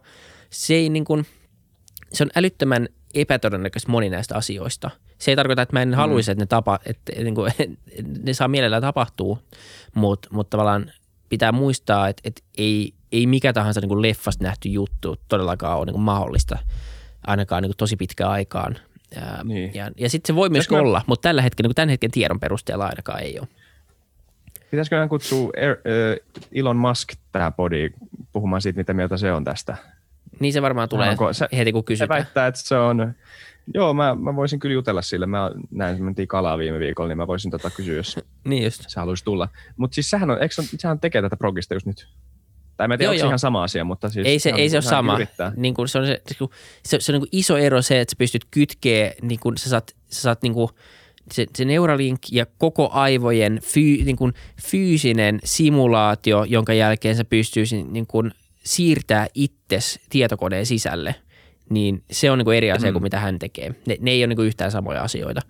[0.50, 1.26] se ei niin kuin,
[2.14, 4.90] se on älyttömän epätodennäköistä moni näistä asioista.
[5.18, 5.96] Se ei tarkoita, että mä en mm.
[5.96, 9.40] haluaisi, että ne, tapa, että, että, että ne saa mielellään tapahtuu,
[9.96, 10.92] mutta, mutta tavallaan
[11.30, 15.86] pitää muistaa, että, että ei, ei mikä tahansa niin kuin leffasta nähty juttu todellakaan ole
[15.86, 16.58] niin kuin mahdollista
[17.28, 18.78] ainakaan niin kuin tosi pitkään aikaan.
[19.16, 19.72] Ja, niin.
[19.74, 20.88] ja, ja sitten se voi myös Pitäisikö...
[20.88, 23.48] olla, mutta tällä hetkellä, niin tämän hetken tiedon perusteella ainakaan ei ole.
[24.72, 27.94] Pitäisikö kutsua äh, Elon Musk tähän podiin
[28.32, 29.78] puhumaan siitä, mitä mieltä se on tästä?
[30.40, 32.20] Niin se varmaan tulee Onko, se, heti, kun kysytään.
[32.20, 33.14] Se väittää, että se on
[33.74, 35.26] Joo, mä, mä voisin kyllä jutella sille.
[35.26, 38.84] Mä näin, mentiin kalaa viime viikolla, niin mä voisin tota kysyä, jos niin just.
[38.88, 39.50] se haluaisi tulla.
[39.78, 42.08] Mutta siis sehän on, eikö sehän tekee tätä progista just nyt?
[42.78, 43.30] Tai en tiedä, joo, onko joo.
[43.30, 44.28] ihan sama asia, mutta siis...
[44.28, 45.20] Ei se, ei se ole sama.
[45.56, 46.22] Niin kuin se on, se,
[46.86, 49.70] se, se on niin kuin iso ero se, että sä pystyt kytkee, niin kuin sä
[49.70, 50.70] saat, sä saat niin kuin,
[51.34, 57.92] se, se Neuralink ja koko aivojen fyy, niin kuin fyysinen simulaatio, jonka jälkeen sä pystyisit
[57.92, 58.32] niin kuin
[58.64, 61.16] siirtää itses tietokoneen sisälle,
[61.70, 62.94] niin se on niin kuin eri asia mm.
[62.94, 63.76] kuin mitä hän tekee.
[63.88, 65.42] Ne, ne ei ole niin kuin yhtään samoja asioita,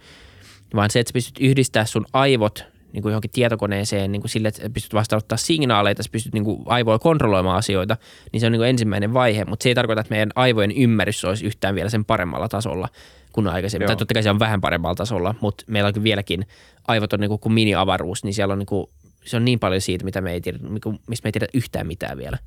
[0.75, 4.47] vaan se, että sä pystyt yhdistämään sun aivot niin kuin johonkin tietokoneeseen niin kuin sille,
[4.47, 7.97] että pystyt vastaanottaa signaaleita, sä pystyt niin kuin aivoilla kontrolloimaan asioita,
[8.31, 11.25] niin se on niin kuin ensimmäinen vaihe, mutta se ei tarkoita, että meidän aivojen ymmärrys
[11.25, 12.89] olisi yhtään vielä sen paremmalla tasolla
[13.31, 13.83] kuin aikaisemmin.
[13.83, 13.87] Joo.
[13.87, 16.45] Tai totta kai se on vähän paremmalla tasolla, mutta meillä on vieläkin
[16.87, 18.87] aivot on niin kuin, kuin mini-avaruus, niin siellä on niin kuin,
[19.25, 21.87] se on niin paljon siitä, mitä me ei tiedä, niin mistä me ei tiedä yhtään
[21.87, 22.37] mitään vielä.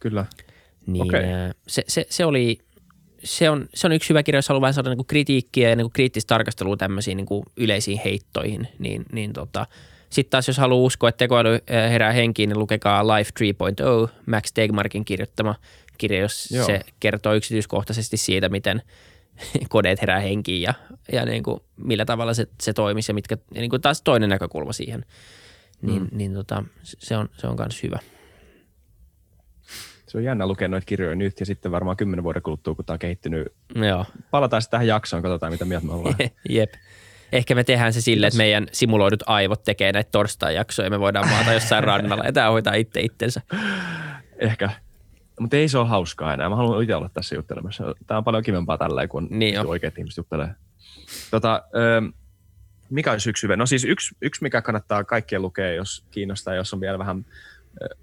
[0.00, 0.26] Kyllä.
[0.86, 1.22] Niin okay.
[1.66, 2.58] se, se, se, oli,
[3.26, 5.76] se on, se on yksi hyvä kirja, jos haluaa vähän saada niin kuin kritiikkiä ja
[5.76, 9.66] niin kuin kriittistä tarkastelua tämmöisiin niin kuin yleisiin heittoihin, niin, niin tota,
[10.10, 13.30] sitten taas jos haluaa uskoa, että tekoäly eh, herää henkiin, niin lukekaa Life
[14.06, 15.54] 3.0, Max Tegmarkin kirjoittama
[15.98, 16.66] kirja, jos Joo.
[16.66, 18.82] se kertoo yksityiskohtaisesti siitä, miten
[19.68, 20.74] kodeet herää henkiin ja,
[21.12, 24.28] ja niin kuin millä tavalla se, se toimisi ja mitkä, ja niin kuin taas toinen
[24.28, 25.04] näkökulma siihen.
[25.82, 26.08] Niin, mm.
[26.12, 27.98] niin tota, se on, se on myös hyvä
[30.08, 32.94] se on jännä lukea noita kirjoja nyt ja sitten varmaan kymmenen vuoden kuluttua, kun tämä
[32.94, 33.52] on kehittynyt.
[33.74, 34.04] Joo.
[34.30, 36.14] Palataan sitten tähän jaksoon, katsotaan mitä mieltä me ollaan.
[36.48, 36.72] Jep.
[37.32, 41.28] Ehkä me tehdään se silleen, että meidän simuloidut aivot tekee näitä torstai-jaksoja ja me voidaan
[41.28, 43.40] maata jossain rannalla ja tämä hoitaa itse itsensä.
[44.38, 44.70] Ehkä.
[45.40, 46.48] Mutta ei se ole hauskaa enää.
[46.48, 47.94] Mä haluan itse olla tässä juttelemassa.
[48.06, 50.48] Tämä on paljon kivempaa tällä, kun niin oikeat ihmiset juttelee.
[51.30, 51.62] Tota,
[52.90, 53.56] mikä olisi yksi hyvä?
[53.56, 57.24] No siis yksi, yksi, mikä kannattaa kaikkien lukea, jos kiinnostaa, jos on vielä vähän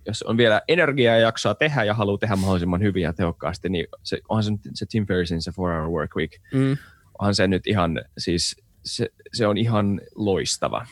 [0.05, 3.87] jos on vielä energiaa ja jaksaa tehdä ja haluaa tehdä mahdollisimman hyvin ja tehokkaasti, niin
[4.03, 6.77] se, onhan se, se Tim Ferrissin se Four Hour Work Week, mm.
[7.19, 8.55] onhan se nyt ihan, siis
[8.85, 10.85] se, se on ihan loistava.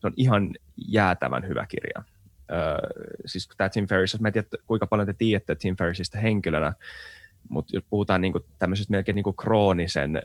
[0.00, 2.02] Se on ihan jäätävän hyvä kirja.
[2.52, 2.78] Öö,
[3.26, 6.72] siis tämä Tim Ferriss, mä en tiedä kuinka paljon te tiedätte Tim Ferrissistä henkilönä,
[7.48, 10.22] mutta jos puhutaan niinku tämmöisestä melkein niinku kroonisen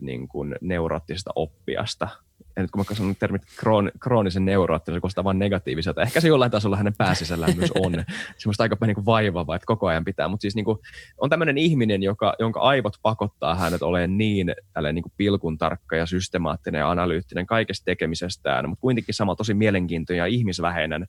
[0.00, 2.08] niinku neuroottisesta oppiasta,
[2.56, 6.02] ja nyt kun mä sanon termit kroon, kroonisen neuroottinen, se kuulostaa vain negatiiviselta.
[6.02, 7.92] Ehkä se jollain tasolla hänen pääsisällään myös on.
[8.38, 10.28] Semmoista aika niin kuin vaivavaa, että koko ajan pitää.
[10.28, 10.78] Mutta siis niin kuin,
[11.18, 14.54] on tämmöinen ihminen, joka, jonka aivot pakottaa hänet olemaan niin,
[14.92, 20.18] niin kuin pilkun tarkka ja systemaattinen ja analyyttinen kaikesta tekemisestään, mutta kuitenkin sama tosi mielenkiintoinen
[20.18, 21.06] ja ihmisväheinen,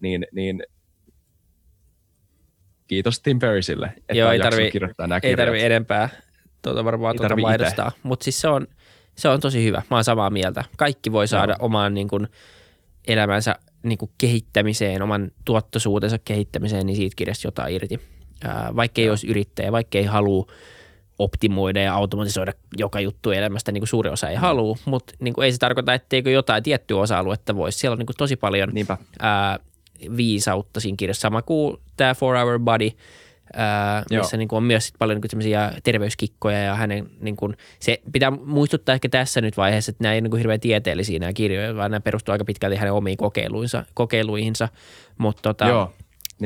[0.00, 0.62] niin, niin
[2.86, 6.08] kiitos Tim Ferrisille, että Joo, ei tarvi, kirjoittaa nämä Ei tarvi enempää
[6.64, 8.66] tuota varmaan tuota mainostaa, mutta siis se on–
[9.16, 9.82] se on tosi hyvä.
[9.90, 10.64] Mä oon samaa mieltä.
[10.76, 11.58] Kaikki voi saada no.
[11.58, 12.28] omaan niin kuin,
[13.06, 18.00] elämänsä niin kuin kehittämiseen, oman tuottosuutensa kehittämiseen, niin siitä kirjasta jotain irti.
[18.76, 20.46] vaikka ei olisi yrittäjä, vaikka ei halua
[21.18, 24.40] optimoida ja automatisoida joka juttu elämästä, niin kuin suuri osa ei mm.
[24.40, 27.78] halua, mutta niin kuin ei se tarkoita, etteikö jotain tiettyä osa-aluetta voisi.
[27.78, 28.72] Siellä on niin kuin tosi paljon
[29.20, 29.58] ää,
[30.16, 32.90] viisautta siinä kirjassa, sama kuin tämä Four Hour Body–
[33.56, 38.00] ää, missä niin kuin on myös sit paljon niin terveyskikkoja ja hänen niin kuin, se
[38.12, 41.76] pitää muistuttaa ehkä tässä nyt vaiheessa, että nämä ei ole niin hirveän tieteellisiä nämä kirjoja,
[41.76, 44.68] vaan nämä perustuu aika pitkälti hänen omiin kokeiluinsa, kokeiluihinsa,
[45.18, 45.66] mutta tota,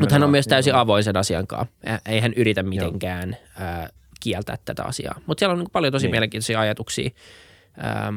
[0.00, 1.74] Mutta hän on myös täysin avoin sen asian kanssa.
[2.08, 3.88] Ei hän yritä mitenkään ää,
[4.20, 5.20] kieltää tätä asiaa.
[5.26, 6.10] Mutta siellä on niin paljon tosi niin.
[6.10, 7.10] mielenkiintoisia ajatuksia,
[7.76, 8.12] ää,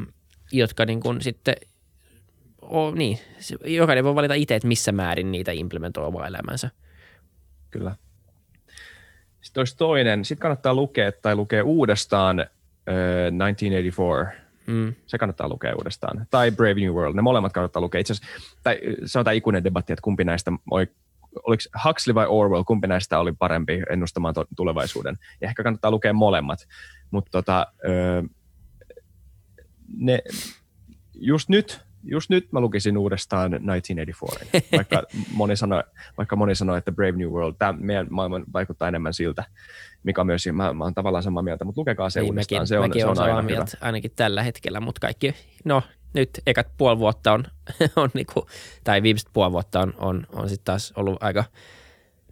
[0.52, 1.54] jotka niin kuin sitten
[2.62, 3.18] oh, niin,
[3.64, 6.70] jokainen voi valita itse, että missä määrin niitä implementoi omaa elämänsä.
[7.70, 7.96] Kyllä.
[9.42, 12.44] Sitten olisi toinen, sitten kannattaa lukea tai lukea uudestaan uh,
[13.38, 14.42] 1984.
[14.66, 14.94] Mm.
[15.06, 16.26] Se kannattaa lukea uudestaan.
[16.30, 17.14] Tai Brave New World.
[17.14, 18.00] Ne molemmat kannattaa lukea.
[18.00, 22.64] Itse asiassa, tai se on tämä ikuinen debatti, että kumpi näistä, oliko Huxley vai Orwell,
[22.64, 25.18] kumpi näistä oli parempi ennustamaan tulevaisuuden.
[25.40, 26.68] Ja ehkä kannattaa lukea molemmat.
[27.10, 28.28] Mutta tota, uh,
[29.96, 30.18] ne,
[31.14, 35.02] just nyt just nyt mä lukisin uudestaan 1984, vaikka
[35.38, 35.82] moni sanoi,
[36.18, 39.44] vaikka moni sanoi että Brave New World, tämä meidän maailman vaikuttaa enemmän siltä,
[40.02, 42.68] mikä on myös, mä, mä olen tavallaan samaa mieltä, mutta lukekaa se niin, uudestaan, mäkin,
[42.68, 43.86] se on, mäkin se on aina mieltä, hyvä.
[43.86, 45.34] ainakin tällä hetkellä, mutta kaikki,
[45.64, 45.82] no
[46.14, 47.44] nyt ekat puoli vuotta on,
[47.96, 48.46] on niinku,
[48.84, 51.44] tai viimeiset puoli vuotta on, on, on sitten taas ollut aika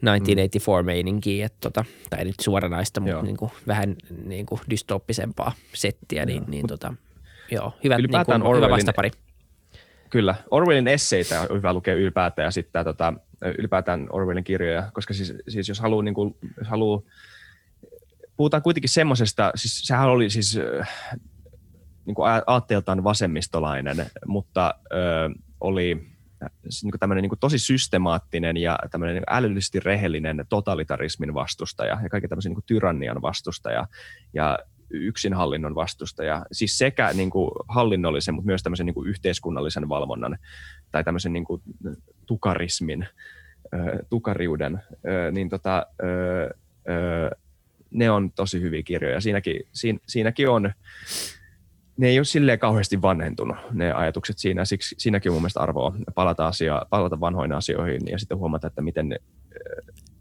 [0.04, 0.86] 1984 mm.
[0.86, 6.94] meininkiä, että tota, tai nyt suoranaista, mutta niinku, vähän niinku dystoppisempaa settiä, niin, niin tota,
[7.50, 9.10] joo, hyvä, niinku, hyvä vastapari.
[10.10, 13.12] Kyllä, Orwellin esseitä on hyvä lukea ylipäätään ja sitten tota,
[13.58, 17.02] ylipäätään Orwellin kirjoja, koska siis, siis jos haluaa, niin kuin, haluaa
[18.36, 20.58] puhutaan kuitenkin semmoisesta, siis sehän oli siis
[22.04, 24.96] niin kuin aatteeltaan vasemmistolainen, mutta ö,
[25.60, 26.10] oli
[26.68, 32.30] siis niin tämmöinen niin tosi systemaattinen ja tämmöinen niin älyllisesti rehellinen totalitarismin vastustaja ja kaiken
[32.30, 33.86] tämmöisen niin tyrannian vastustaja.
[34.32, 34.58] Ja
[34.90, 40.38] yksinhallinnon vastustaja, siis sekä niin kuin hallinnollisen, mutta myös tämmöisen niin kuin yhteiskunnallisen valvonnan
[40.90, 41.62] tai tämmöisen niin kuin
[42.26, 43.06] tukarismin,
[44.10, 44.80] tukariuden,
[45.32, 45.86] niin tota,
[47.90, 49.20] ne on tosi hyviä kirjoja.
[49.20, 50.72] Siinäkin, siinä, siinäkin on
[51.96, 54.64] ne ei ole silleen kauheasti vanhentunut, ne ajatukset siinä.
[54.64, 58.82] Siksi siinäkin on mun mielestä arvoa palata, asia, palata vanhoihin asioihin ja sitten huomata, että
[58.82, 59.16] miten ne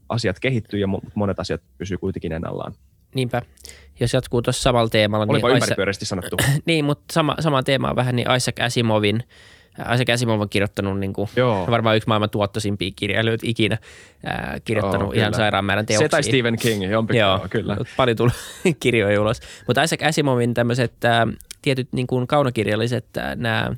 [0.09, 2.74] asiat kehittyy ja monet asiat pysyy kuitenkin ennallaan.
[3.15, 3.41] Niinpä.
[4.00, 5.26] Jos jatkuu tuossa samalla teemalla.
[5.30, 6.38] Olipa niin ympäripyöreästi sanottu.
[6.66, 9.24] niin, mutta sama, sama teema on vähän niin Isaac Asimovin
[9.93, 11.30] Isaac Asimov on kirjoittanut niin kuin,
[11.70, 13.78] varmaan yksi maailman tuottosimpia kirjailijoita ikinä.
[14.26, 16.06] Ää, kirjoittanut Joo, ihan sairaan määrän teoksia.
[16.06, 17.78] Se tai Stephen King, jompi Joo, kyllä.
[17.97, 18.34] Paljon tullut
[18.80, 19.39] kirjoja ulos.
[19.68, 21.26] Mutta Isaac Asimovin tämmöiset äh,
[21.62, 23.72] tietyt niin kuin kaunokirjalliset äh, nämä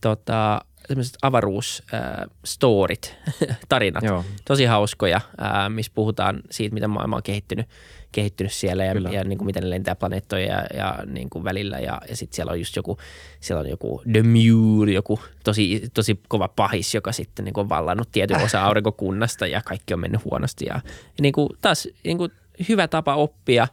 [0.00, 3.16] tota, semmoiset avaruusstorit,
[3.68, 4.24] tarinat, Joo.
[4.44, 5.20] tosi hauskoja,
[5.68, 7.66] missä puhutaan siitä, miten maailma on kehittynyt,
[8.12, 11.78] kehittynyt siellä ja, ja niin kuin miten ne lentää planeettoja ja, ja niin kuin välillä.
[11.78, 12.98] Ja, ja sitten siellä on just joku,
[13.40, 17.68] siellä on joku The Mule, joku tosi, tosi kova pahis, joka sitten niin kuin on
[17.68, 20.64] vallannut tietyn osa aurinkokunnasta ja kaikki on mennyt huonosti.
[20.68, 22.32] Ja, ja niin kuin taas niin kuin
[22.68, 23.68] hyvä tapa oppia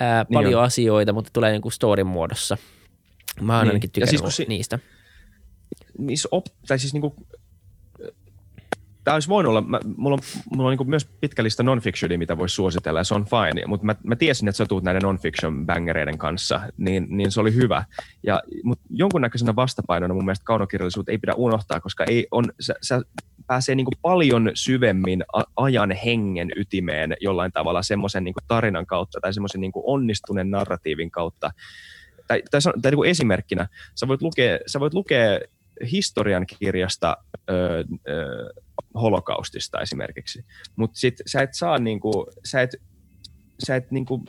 [0.00, 0.66] ää, niin paljon on.
[0.66, 2.56] asioita, mutta tulee niin kuin storin muodossa.
[3.40, 3.70] Mä oon niin.
[3.70, 4.78] ainakin tykännyt siis, niistä
[5.98, 7.14] niissä op, tai siis niinku,
[9.04, 10.20] tämä olisi voinut olla, mä, mulla on,
[10.56, 13.94] mulla on niinku myös pitkällistä non-fictionia, mitä voisi suositella, ja se on fine, mutta mä,
[14.04, 17.84] mä tiesin, että sä tuut näiden non-fiction bangereiden kanssa, niin, niin se oli hyvä.
[18.22, 23.02] Ja, mutta jonkunnäköisenä vastapainona mun mielestä kaunokirjallisuutta ei pidä unohtaa, koska ei on, sä, sä
[23.46, 25.24] pääsee niinku paljon syvemmin
[25.56, 31.50] ajan hengen ytimeen jollain tavalla semmoisen niinku tarinan kautta tai semmoisen niinku onnistuneen narratiivin kautta.
[32.26, 35.40] Tai, tai, tai, tai niinku esimerkkinä, sä voit lukea, sä voit lukea
[35.92, 37.16] historian kirjasta
[37.50, 38.50] ö, ö,
[38.94, 40.44] holokaustista esimerkiksi,
[40.76, 42.76] mutta sitten sä et saa niinku, sä et,
[43.66, 44.24] sä et niinku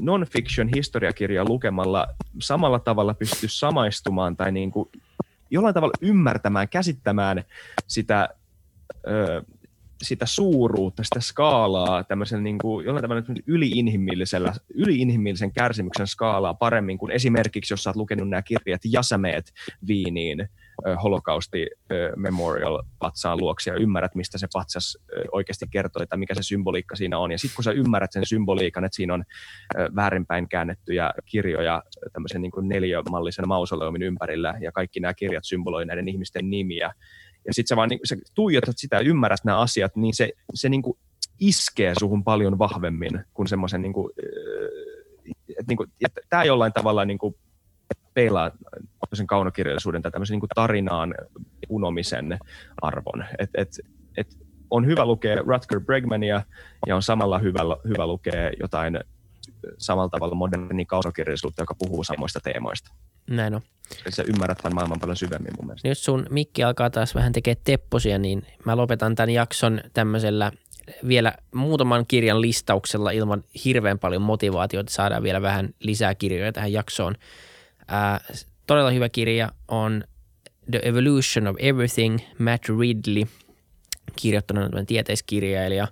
[0.00, 2.06] non-fiction historiakirjaa lukemalla
[2.42, 4.90] samalla tavalla pysty samaistumaan tai niinku
[5.50, 7.44] jollain tavalla ymmärtämään, käsittämään
[7.86, 8.28] sitä
[9.06, 9.42] ö,
[10.02, 17.12] sitä suuruutta, sitä skaalaa, tämmöisen niin kuin, jollain tavalla yliinhimillisellä, yliinhimillisen kärsimyksen skaalaa paremmin kuin
[17.12, 19.52] esimerkiksi, jos sä oot lukenut nämä kirjat Jasameet
[19.86, 20.48] Viiniin
[21.02, 21.66] holokausti
[22.16, 24.98] memorial patsaan luoksi ja ymmärrät, mistä se patsas
[25.32, 27.32] oikeasti kertoo, että mikä se symboliikka siinä on.
[27.32, 29.24] Ja sitten kun sä ymmärrät sen symboliikan, että siinä on
[29.96, 31.82] väärinpäin käännettyjä kirjoja
[32.12, 36.92] tämmöisen niin kuin neliömallisen mausoleumin ympärillä ja kaikki nämä kirjat symboloi näiden ihmisten nimiä,
[37.48, 40.68] ja sitten sä vaan niin, sä tuijotat sitä ja ymmärrät nämä asiat, niin se, se
[40.68, 40.98] niin kuin
[41.40, 43.92] iskee suhun paljon vahvemmin kuin semmoisen, niin
[45.48, 47.34] että, niin kuin, että tämä jollain tavalla niin kuin
[48.14, 48.50] peilaa
[49.12, 51.14] sen kaunokirjallisuuden tai tämmöisen niin tarinaan
[51.68, 52.38] unomisen
[52.82, 53.24] arvon.
[53.38, 53.68] Et, et,
[54.16, 54.36] et
[54.70, 56.42] on hyvä lukea Rutger Bregmania
[56.86, 59.00] ja on samalla hyvä, hyvä lukea jotain
[59.78, 62.90] samalla tavalla moderni kaunokirjallisuutta, joka puhuu samoista teemoista.
[63.28, 63.60] Näin on.
[64.08, 65.88] Sä ymmärrät tämän maailman paljon syvemmin mun mielestä.
[65.88, 70.52] Nyt sun mikki alkaa taas vähän tekemään tepposia, niin mä lopetan tämän jakson tämmöisellä
[71.08, 74.92] vielä muutaman kirjan listauksella ilman hirveän paljon motivaatiota.
[74.92, 77.14] Saadaan vielä vähän lisää kirjoja tähän jaksoon.
[77.88, 78.20] Ää,
[78.66, 80.04] todella hyvä kirja on
[80.70, 83.24] The Evolution of Everything, Matt Ridley,
[84.16, 85.88] kirjoittanut tieteiskirjailija.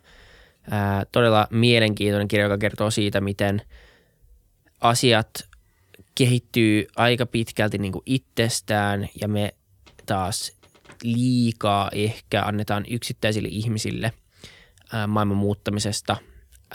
[0.71, 3.63] Ää, todella mielenkiintoinen kirja, joka kertoo siitä, miten
[4.81, 5.29] asiat
[6.19, 9.55] kehittyy aika pitkälti niin kuin itsestään ja me
[10.07, 10.53] taas
[11.03, 14.13] liikaa ehkä annetaan yksittäisille ihmisille
[14.93, 16.17] ää, maailman muuttamisesta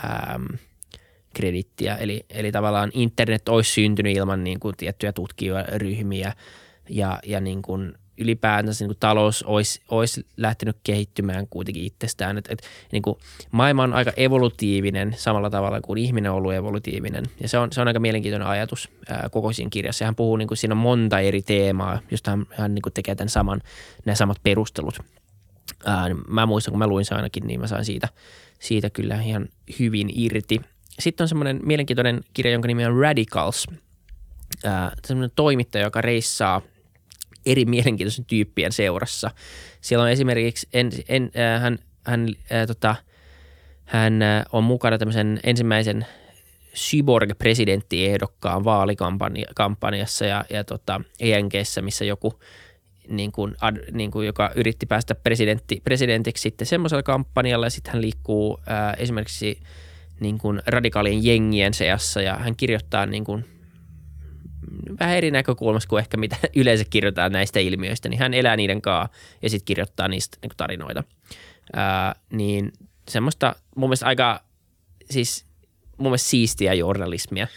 [0.04, 0.40] ää,
[1.34, 1.96] kredittiä.
[1.96, 6.34] Eli, eli tavallaan internet olisi syntynyt ilman niin kuin tiettyjä tutkijaryhmiä
[6.90, 12.38] ja, ja niin kuin ylipäätänsä niin talous olisi, olisi lähtenyt kehittymään kuitenkin itsestään.
[12.38, 13.18] Et, et, niin kuin
[13.52, 17.26] maailma on aika evolutiivinen samalla tavalla kuin ihminen on ollut evolutiivinen.
[17.40, 20.06] Ja se on, se on aika mielenkiintoinen ajatus ää, koko siinä kirjassa.
[20.06, 23.16] Hän puhuu, niin kuin, siinä on monta eri teemaa, josta hän, hän niin kuin tekee
[23.16, 23.62] tämän saman,
[24.06, 25.00] nämä samat perustelut.
[25.86, 28.08] Ää, niin mä muistan, kun mä luin sen ainakin, niin mä sain siitä,
[28.60, 29.48] siitä kyllä ihan
[29.80, 30.62] hyvin irti.
[31.00, 33.68] Sitten on semmoinen mielenkiintoinen kirja, jonka nimi on Radicals.
[34.64, 36.62] Ää, semmoinen toimittaja, joka reissaa–
[37.46, 39.32] eri mielenkiintoisen tyyppien seurassa.
[39.82, 42.96] Siellä on esimerkiksi, en, en, äh, hän, hän, äh, tota,
[43.86, 46.06] hän äh, on mukana tämmöisen ensimmäisen
[46.76, 52.40] cyborg-presidenttiehdokkaan vaalikampanjassa ja, ja tota, ENGssä, missä joku
[53.08, 57.94] niin kuin, ad, niin kuin, joka yritti päästä presidentti, presidentiksi sitten semmoisella kampanjalla ja sitten
[57.94, 59.60] hän liikkuu ää, esimerkiksi
[60.20, 63.46] niin kuin radikaalien jengien seassa ja hän kirjoittaa niin kuin
[65.00, 69.18] vähän eri näkökulmasta kuin ehkä mitä yleensä kirjoitetaan näistä ilmiöistä, niin hän elää niiden kanssa
[69.42, 71.04] ja sitten kirjoittaa niistä niin tarinoita.
[71.74, 72.72] Ää, niin
[73.10, 74.44] semmoista mun mielestä aika
[75.12, 75.46] siis
[75.98, 77.48] mun mielestä siistiä journalismia.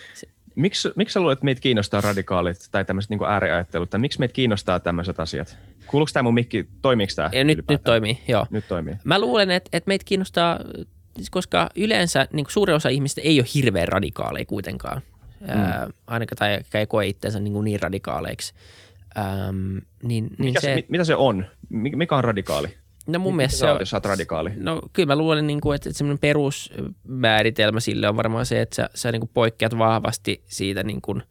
[0.55, 4.33] Miksi, miksi sä luulet, että meitä kiinnostaa radikaalit tai tämmöiset niin ääriajattelut, tai miksi meitä
[4.33, 5.57] kiinnostaa tämmöiset asiat?
[5.87, 7.31] Kuuluuko tämä mun mikki, toimiiko tämä?
[7.33, 8.47] Ja nyt, nyt toimii, joo.
[8.51, 8.95] Nyt toimii.
[9.05, 10.61] Mä luulen, että, että meitä kiinnostaa,
[11.31, 15.03] koska yleensä niin suurin osa ihmistä ei ole hirveän radikaaleja kuitenkaan
[15.45, 15.61] mm.
[15.61, 18.55] ää, ainakaan tai ei koe itseensä niin, kuin niin radikaaleiksi.
[19.19, 21.47] Ähm, niin, niin Mikä se, se, mitä se on?
[21.71, 22.69] Mikä on radikaali?
[23.07, 24.51] No mun mielestä se on, jos oot radikaali?
[24.57, 28.91] No kyllä mä luulen, niin kuin, että semmoinen perusmääritelmä sille on varmaan se, että sä,
[28.95, 31.23] sä niin kuin poikkeat vahvasti siitä niin kuin,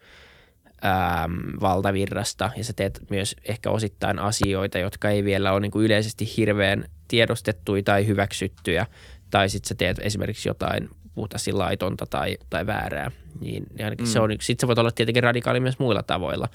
[0.86, 5.86] äm, valtavirrasta ja sä teet myös ehkä osittain asioita, jotka ei vielä ole niin kuin
[5.86, 8.86] yleisesti hirveän tiedostettuja tai hyväksyttyjä.
[9.30, 13.12] Tai sitten sä teet esimerkiksi jotain puhtaasti laitonta tai, tai väärää.
[13.40, 14.10] Niin, niin ainakin mm.
[14.12, 16.48] se on, sit sä voit olla tietenkin radikaali myös muilla tavoilla.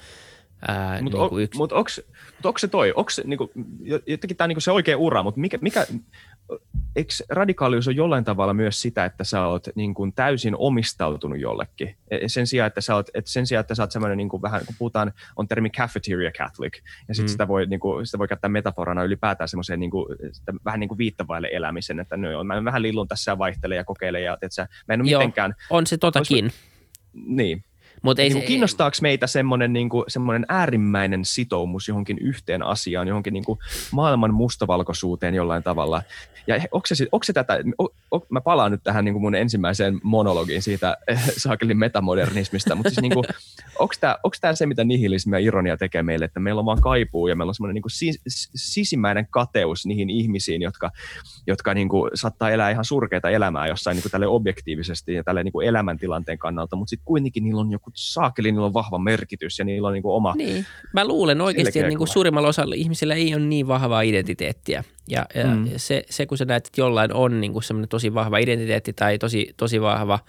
[1.01, 1.71] Mutta niin on, mut
[2.43, 3.51] onko se toi, onko se niinku,
[4.07, 5.87] jotenkin tämä niinku se oikea ura, mutta mikä, mikä
[6.95, 11.95] eikö radikaalius on jollain tavalla myös sitä, että sä oot niin kuin täysin omistautunut jollekin?
[12.11, 14.41] E, sen sijaan, että sä oot, että sen sijaan, että sä oot semmoinen niin kuin
[14.41, 16.77] vähän, kun puhutaan, on termi cafeteria Catholic,
[17.07, 17.31] ja sitten mm.
[17.31, 20.05] sitä, voi, niin kuin, sitä voi käyttää metaforana ylipäätään semmoiseen niin kuin,
[20.65, 24.23] vähän niin kuin viittavaille elämisen, että no, mä vähän lillun tässä ja vaihtelen ja kokeilen,
[24.23, 25.55] ja että mä en ole Joo, mitenkään...
[25.69, 26.45] on se totakin.
[26.45, 26.57] Olisi,
[27.13, 27.63] niin,
[28.01, 33.33] Mut ei niin kiinnostaako meitä semmoinen, niin kuin, semmoinen äärimmäinen sitoumus johonkin yhteen asiaan, johonkin
[33.33, 33.59] niin kuin
[33.91, 36.01] maailman mustavalkoisuuteen jollain tavalla?
[36.47, 39.35] Ja onko se, onko se tätä, o, o, mä palaan nyt tähän niin kuin mun
[39.35, 43.25] ensimmäiseen monologiin siitä eh, saakelin metamodernismista, mutta siis niin kuin,
[43.79, 46.81] onko tämä, onko tämä se, mitä nihilismi ja ironia tekee meille, että meillä on vaan
[46.81, 48.19] kaipuu ja meillä on semmoinen niin kuin sis,
[48.55, 50.91] sisimmäinen kateus niihin ihmisiin, jotka,
[51.47, 55.43] jotka niin kuin saattaa elää ihan surkeita elämää jossain niin kuin tälle objektiivisesti ja tälle
[55.43, 59.59] niin kuin elämäntilanteen kannalta, mutta sitten kuitenkin niillä on joku saakeli, niillä on vahva merkitys
[59.59, 62.75] ja niillä on niin kuin oma Niin, mä luulen oikeasti, että niin kuin suurimmalla osalla
[62.75, 65.69] ihmisillä ei ole niin vahvaa identiteettiä ja, ja mm.
[65.77, 69.17] se, se, kun sä näet, että jollain on niin kuin semmoinen tosi vahva identiteetti tai
[69.17, 70.19] tosi, tosi vahva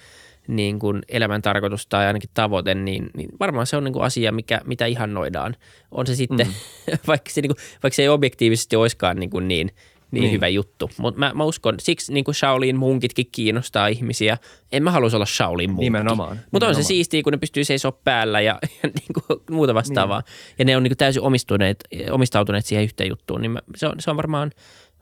[0.48, 4.32] niin kuin elämän tarkoitus tai ainakin tavoite, niin, niin varmaan se on niin kuin asia,
[4.32, 5.56] mikä, mitä ihannoidaan.
[5.90, 6.98] On se sitten, mm.
[7.06, 9.70] vaikka, se, niin kuin, vaikka se ei objektiivisesti olisikaan niin, kuin niin,
[10.10, 10.32] niin, niin.
[10.32, 10.90] hyvä juttu.
[10.98, 14.38] Mutta mä, mä uskon, siksi niin kuin Shaolin munkitkin kiinnostaa ihmisiä.
[14.72, 15.84] En mä haluaisi olla Shaolin munkki.
[15.84, 16.40] Nimenomaan.
[16.50, 20.20] Mutta on se siistiä, kun ne pystyy seisoo päällä ja, ja niin kuin muuta vastaavaa.
[20.20, 20.54] Niin.
[20.58, 23.40] Ja ne on niin kuin täysin omistuneet, omistautuneet siihen yhteen juttuun.
[23.40, 24.50] Niin mä, se, on, se on varmaan,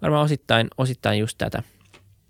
[0.02, 1.62] varmaan osittain, osittain just tätä.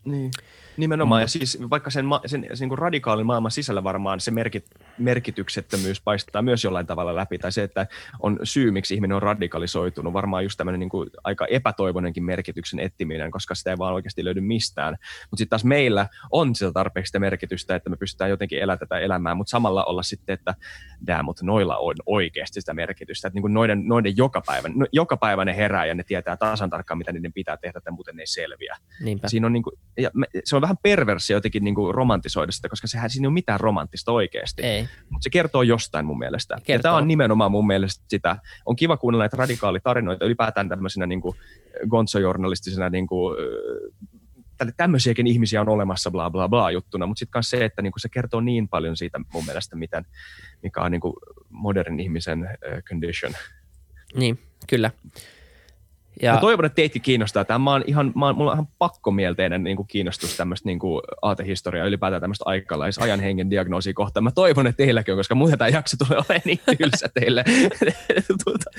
[0.05, 0.31] Niin.
[0.77, 4.67] Nimenomaan, ja siis vaikka sen, sen, sen niin kuin radikaalin maailman sisällä varmaan se merkit,
[4.99, 7.87] merkityksettömyys paistaa myös jollain tavalla läpi, tai se, että
[8.21, 13.31] on syy, miksi ihminen on radikalisoitunut, varmaan just tämmöinen niin kuin aika epätoivoinenkin merkityksen etsiminen,
[13.31, 14.97] koska sitä ei vaan oikeasti löydy mistään.
[15.31, 18.99] Mutta sitten taas meillä on sitä tarpeeksi sitä merkitystä, että me pystytään jotenkin elämään tätä
[18.99, 20.55] elämää, mutta samalla olla sitten, että
[21.07, 24.87] dää, mutta noilla on oikeasti sitä merkitystä, että niin kuin noiden, noiden joka, päivä, no,
[24.93, 28.17] joka päivä ne herää ja ne tietää tasan tarkkaan, mitä niiden pitää tehdä, että muuten
[28.17, 28.77] ne ei selviä.
[29.01, 29.29] Niinpä.
[29.29, 32.69] Siinä on niin kuin, ja me, se on vähän perversi jotenkin niin kuin romantisoida sitä,
[32.69, 34.63] koska sehän siinä ei ole mitään romanttista oikeasti.
[35.11, 36.55] Mutta se kertoo jostain mun mielestä.
[36.55, 36.75] Kertoo.
[36.75, 38.37] Ja tämä on nimenomaan mun mielestä sitä.
[38.67, 41.37] On kiva kuunnella näitä radikaalitarinoita ylipäätään tämmöisenä niin kuin
[41.89, 43.37] gonzo-journalistisena niin kuin,
[44.77, 48.09] tämmöisiäkin ihmisiä on olemassa bla bla bla juttuna, mutta sitten myös se, että niinku se
[48.09, 50.07] kertoo niin paljon siitä mun mielestä, miten,
[50.63, 53.33] mikä on niinku modernin ihmisen uh, condition.
[54.15, 54.91] Niin, kyllä.
[56.23, 56.35] Ja...
[56.35, 57.59] Mä toivon, että teitä kiinnostaa tämä.
[57.59, 61.03] Mä oon ihan, mä oon, mulla on ihan pakkomielteinen niin kuin kiinnostus tämmöistä niin kuin
[61.23, 64.25] aatehistoriaa, ylipäätään tämmöistä aikalais ajan hengen diagnoosia kohtaan.
[64.25, 67.45] Mä toivon, että teilläkin on, koska muuten tämä jakso tulee olemaan niin tylsä teille.
[68.45, 68.71] Tuota,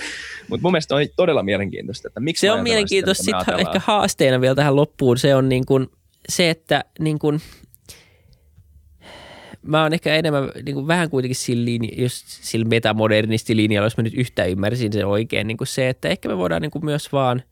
[0.49, 3.23] Mutta mun mielestä on todella mielenkiintoista, että miksi Se on mielenkiintoista.
[3.23, 5.87] Sitten ehkä haasteena vielä tähän loppuun se on niin kuin
[6.29, 7.41] se, että niin kuin–
[9.61, 14.03] mä oon ehkä enemmän niin kuin vähän kuitenkin sillä, linja, just sillä metamodernistilinjalla, jos mä
[14.03, 17.11] nyt yhtään ymmärsin sen oikein, niin kuin se, että ehkä me voidaan niin kuin myös
[17.11, 17.43] vaan,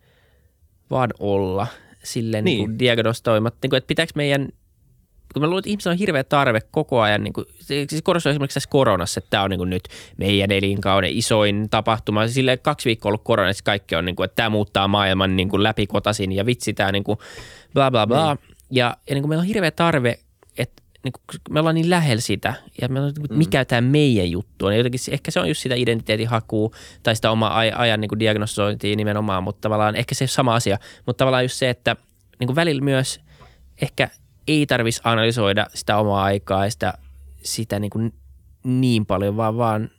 [0.92, 1.68] vaan olla
[2.04, 2.58] silleen niin.
[2.58, 4.50] niin diagnostoimat, niin kuin, että pitääkö meidän
[5.34, 8.54] kun mä luulen, että ihmisillä on hirveä tarve koko ajan, niin kuin, siis korostuu esimerkiksi
[8.54, 9.84] tässä koronassa, että tämä on niin kuin nyt
[10.18, 12.28] meidän elinkauden isoin tapahtuma.
[12.28, 15.50] Sille kaksi viikkoa ollut korona, että kaikki on, niin kuin, että tämä muuttaa maailman niin
[15.50, 17.20] kuin läpikotasin ja vitsi tämä niin kuin
[17.74, 18.36] bla bla bla.
[18.36, 18.42] Mm.
[18.72, 20.20] Ja, ja niin kuin meillä on hirveä tarve,
[20.58, 23.38] että niin kuin, me ollaan niin lähellä sitä, ja me ollaan, mm.
[23.38, 24.78] mikä tämä meidän juttu on.
[24.78, 26.72] Jotenkin, ehkä se on just sitä identiteetin hakua
[27.04, 30.78] tai sitä omaa ajan niin kuin diagnosointia nimenomaan, mutta tavallaan ehkä se sama asia.
[31.06, 31.96] Mutta tavallaan just se, että
[32.40, 33.22] niin kuin välillä myös
[33.82, 34.10] ehkä
[34.48, 36.94] ei tarvitsisi analysoida sitä omaa aikaa ja sitä,
[37.44, 38.14] sitä niin, kuin
[38.64, 39.90] niin paljon, vaan vaan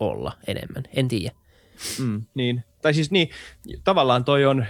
[0.00, 0.82] olla enemmän.
[0.96, 1.34] En tiedä.
[1.98, 2.64] Mm, niin.
[2.82, 3.30] Tai siis niin,
[3.84, 4.66] tavallaan toi on,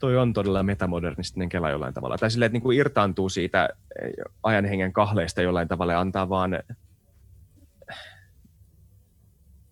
[0.00, 2.18] toi on todella metamodernistinen kela jollain tavalla.
[2.18, 3.68] Tai silleen, että niin kuin irtaantuu siitä
[4.02, 4.12] eh,
[4.42, 6.62] ajan hengen kahleista jollain tavalla ja antaa vaan...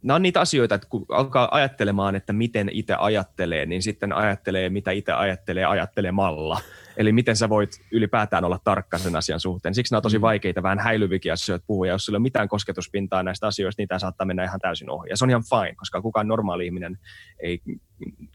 [0.02, 4.68] Nämä on niitä asioita, että kun alkaa ajattelemaan, että miten itse ajattelee, niin sitten ajattelee,
[4.68, 6.60] mitä itse ajattelee ajattelemalla.
[6.96, 9.74] Eli miten sä voit ylipäätään olla tarkka sen asian suhteen.
[9.74, 10.22] Siksi nämä on tosi mm.
[10.22, 11.86] vaikeita, vähän häilyvikin asioita puhua.
[11.86, 14.90] Ja jos sulla ei ole mitään kosketuspintaa näistä asioista, niin tämä saattaa mennä ihan täysin
[14.90, 15.08] ohi.
[15.08, 16.98] Ja se on ihan fine, koska kukaan normaali ihminen
[17.40, 17.62] ei,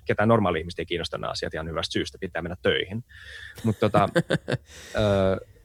[0.05, 3.03] ketään normaali ihmistä ei kiinnosta nämä asiat ihan hyvästä syystä, pitää mennä töihin.
[3.63, 4.09] Mutta tota,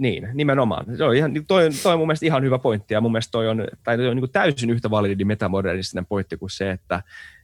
[0.00, 0.96] Niin, nimenomaan.
[0.96, 3.48] Se on ihan, toi, toi on mun mielestä ihan hyvä pointti ja mun mielestä toi
[3.48, 7.02] on, tai toi on niin täysin yhtä validi metamodernistinen pointti kuin se, että,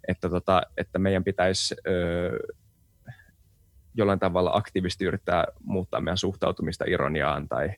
[0.09, 2.39] että, tota, että meidän pitäisi öö,
[3.97, 7.71] jollain tavalla aktiivisesti yrittää muuttaa meidän suhtautumista ironiaan tai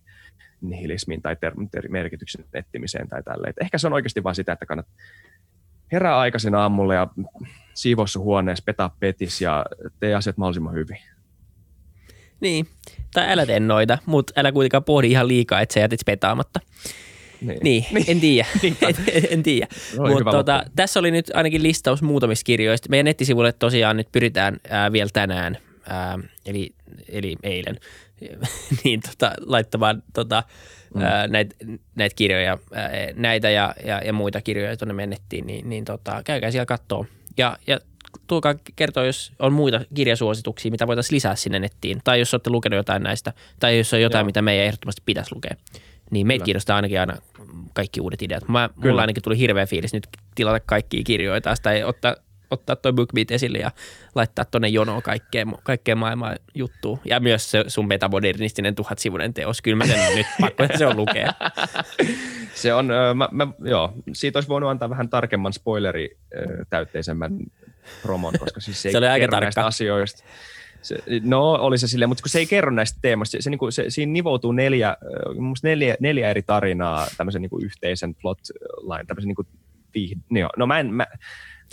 [0.60, 3.54] nihilismiin tai ter- ter- merkityksen etsimiseen tai tälleen.
[3.60, 4.94] Ehkä se on oikeasti vain sitä, että kannattaa
[5.92, 7.06] herää aikaisin aamulla ja
[7.74, 9.66] siivoissa huoneessa, petaa petis ja
[10.00, 10.98] tee asiat mahdollisimman hyvin.
[12.40, 12.66] Niin,
[13.14, 16.60] tai älä tee noita, mutta älä kuitenkaan pohdi ihan liikaa, että sä jätit petaamatta.
[17.40, 18.04] Niin, niin, niin.
[18.08, 18.48] en tiedä.
[19.12, 19.66] en, en tiedä.
[20.30, 22.88] Tota, tässä oli nyt ainakin listaus muutamista kirjoista.
[22.90, 25.58] Meidän nettisivuille tosiaan nyt pyritään ää, vielä tänään,
[25.88, 26.74] ää, eli,
[27.08, 27.78] eli eilen,
[28.84, 30.42] niin tota, laittamaan tota,
[30.94, 31.00] mm.
[31.28, 31.56] näitä
[31.94, 36.50] näit kirjoja, ää, näitä ja, ja, ja, muita kirjoja tuonne mennettiin, niin, niin tota, käykää
[36.50, 37.04] siellä katsoa.
[37.36, 37.78] Ja, ja
[38.26, 42.00] tulkaa kertoa, jos on muita kirjasuosituksia, mitä voitaisiin lisää sinne nettiin.
[42.04, 44.26] Tai jos olette lukenut jotain näistä, tai jos on jotain, Joo.
[44.26, 45.56] mitä meidän ehdottomasti pitäisi lukea.
[46.10, 46.44] Niin meitä Kyllä.
[46.44, 47.16] kiinnostaa ainakin aina
[47.74, 48.48] kaikki uudet ideat.
[48.48, 52.16] Mä, mulla ainakin tuli hirveä fiilis nyt tilata kaikkia kirjoja taas, tai ottaa,
[52.50, 53.70] ottaa toi BookBeat esille ja
[54.14, 57.00] laittaa tuonne jonoon kaikkeen, kaikkeen maailman juttuun.
[57.04, 59.62] Ja myös se sun metamodernistinen tuhatsivuinen teos.
[59.62, 61.32] Kyllä mä sen nyt pakko, että se on lukea.
[62.54, 66.18] se on, mä, mä, joo, siitä olisi voinut antaa vähän tarkemman spoileri
[66.70, 67.38] täytteisemmän
[68.02, 69.66] promon, koska siis se, se ei oli aika tarkka.
[69.66, 70.24] asioista.
[70.82, 73.58] Se, no oli se silleen, mutta kun se ei kerro näistä teemoista, se, se, niin
[73.58, 74.96] kuin, se, siinä nivoutuu neljä,
[75.62, 79.48] neljä, neljä eri tarinaa tämmöisen niin kuin yhteisen plotline, tämmöisen niin kuin
[80.56, 81.06] no mä en, mä,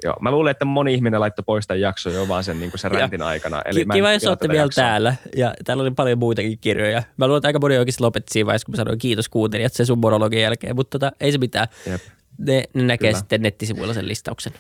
[0.04, 2.92] Joo, mä luulen, että moni ihminen laittoi pois tämän jakson jo vaan sen, niin sen
[2.92, 3.62] räntin aikana.
[3.66, 4.84] Eli Kiva, jos olette vielä jaksoa.
[4.84, 5.16] täällä.
[5.36, 7.04] Ja täällä oli paljon muitakin kirjoja.
[7.18, 9.86] Mä luulen, että aika moni oikeasti lopetti siinä vaiheessa, kun mä sanoin kiitos kuuntelijat sen
[9.86, 10.76] sun monologin jälkeen.
[10.76, 11.68] Mutta tota, ei se mitään.
[11.92, 12.02] Jep.
[12.38, 13.20] Ne, ne näkee Kyllä.
[13.20, 14.54] sitten nettisivuilla sen listauksen.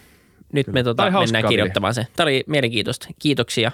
[0.53, 0.79] Nyt Kyllä.
[0.79, 2.07] me tota, mennään kirjoittamaan se.
[2.15, 3.07] Tämä oli mielenkiintoista.
[3.19, 3.71] Kiitoksia.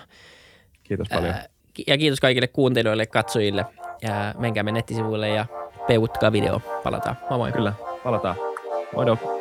[0.84, 1.34] Kiitos paljon.
[1.34, 1.45] Ää,
[1.88, 3.66] ja kiitos kaikille kuuntelijoille, katsojille.
[4.01, 5.45] Ja menkäämme nettisivuille ja
[5.88, 6.62] peutkaa video.
[6.84, 7.18] Palataan.
[7.30, 7.51] Moi moi.
[7.51, 8.36] Kyllä, palataan.
[8.95, 9.41] Moido.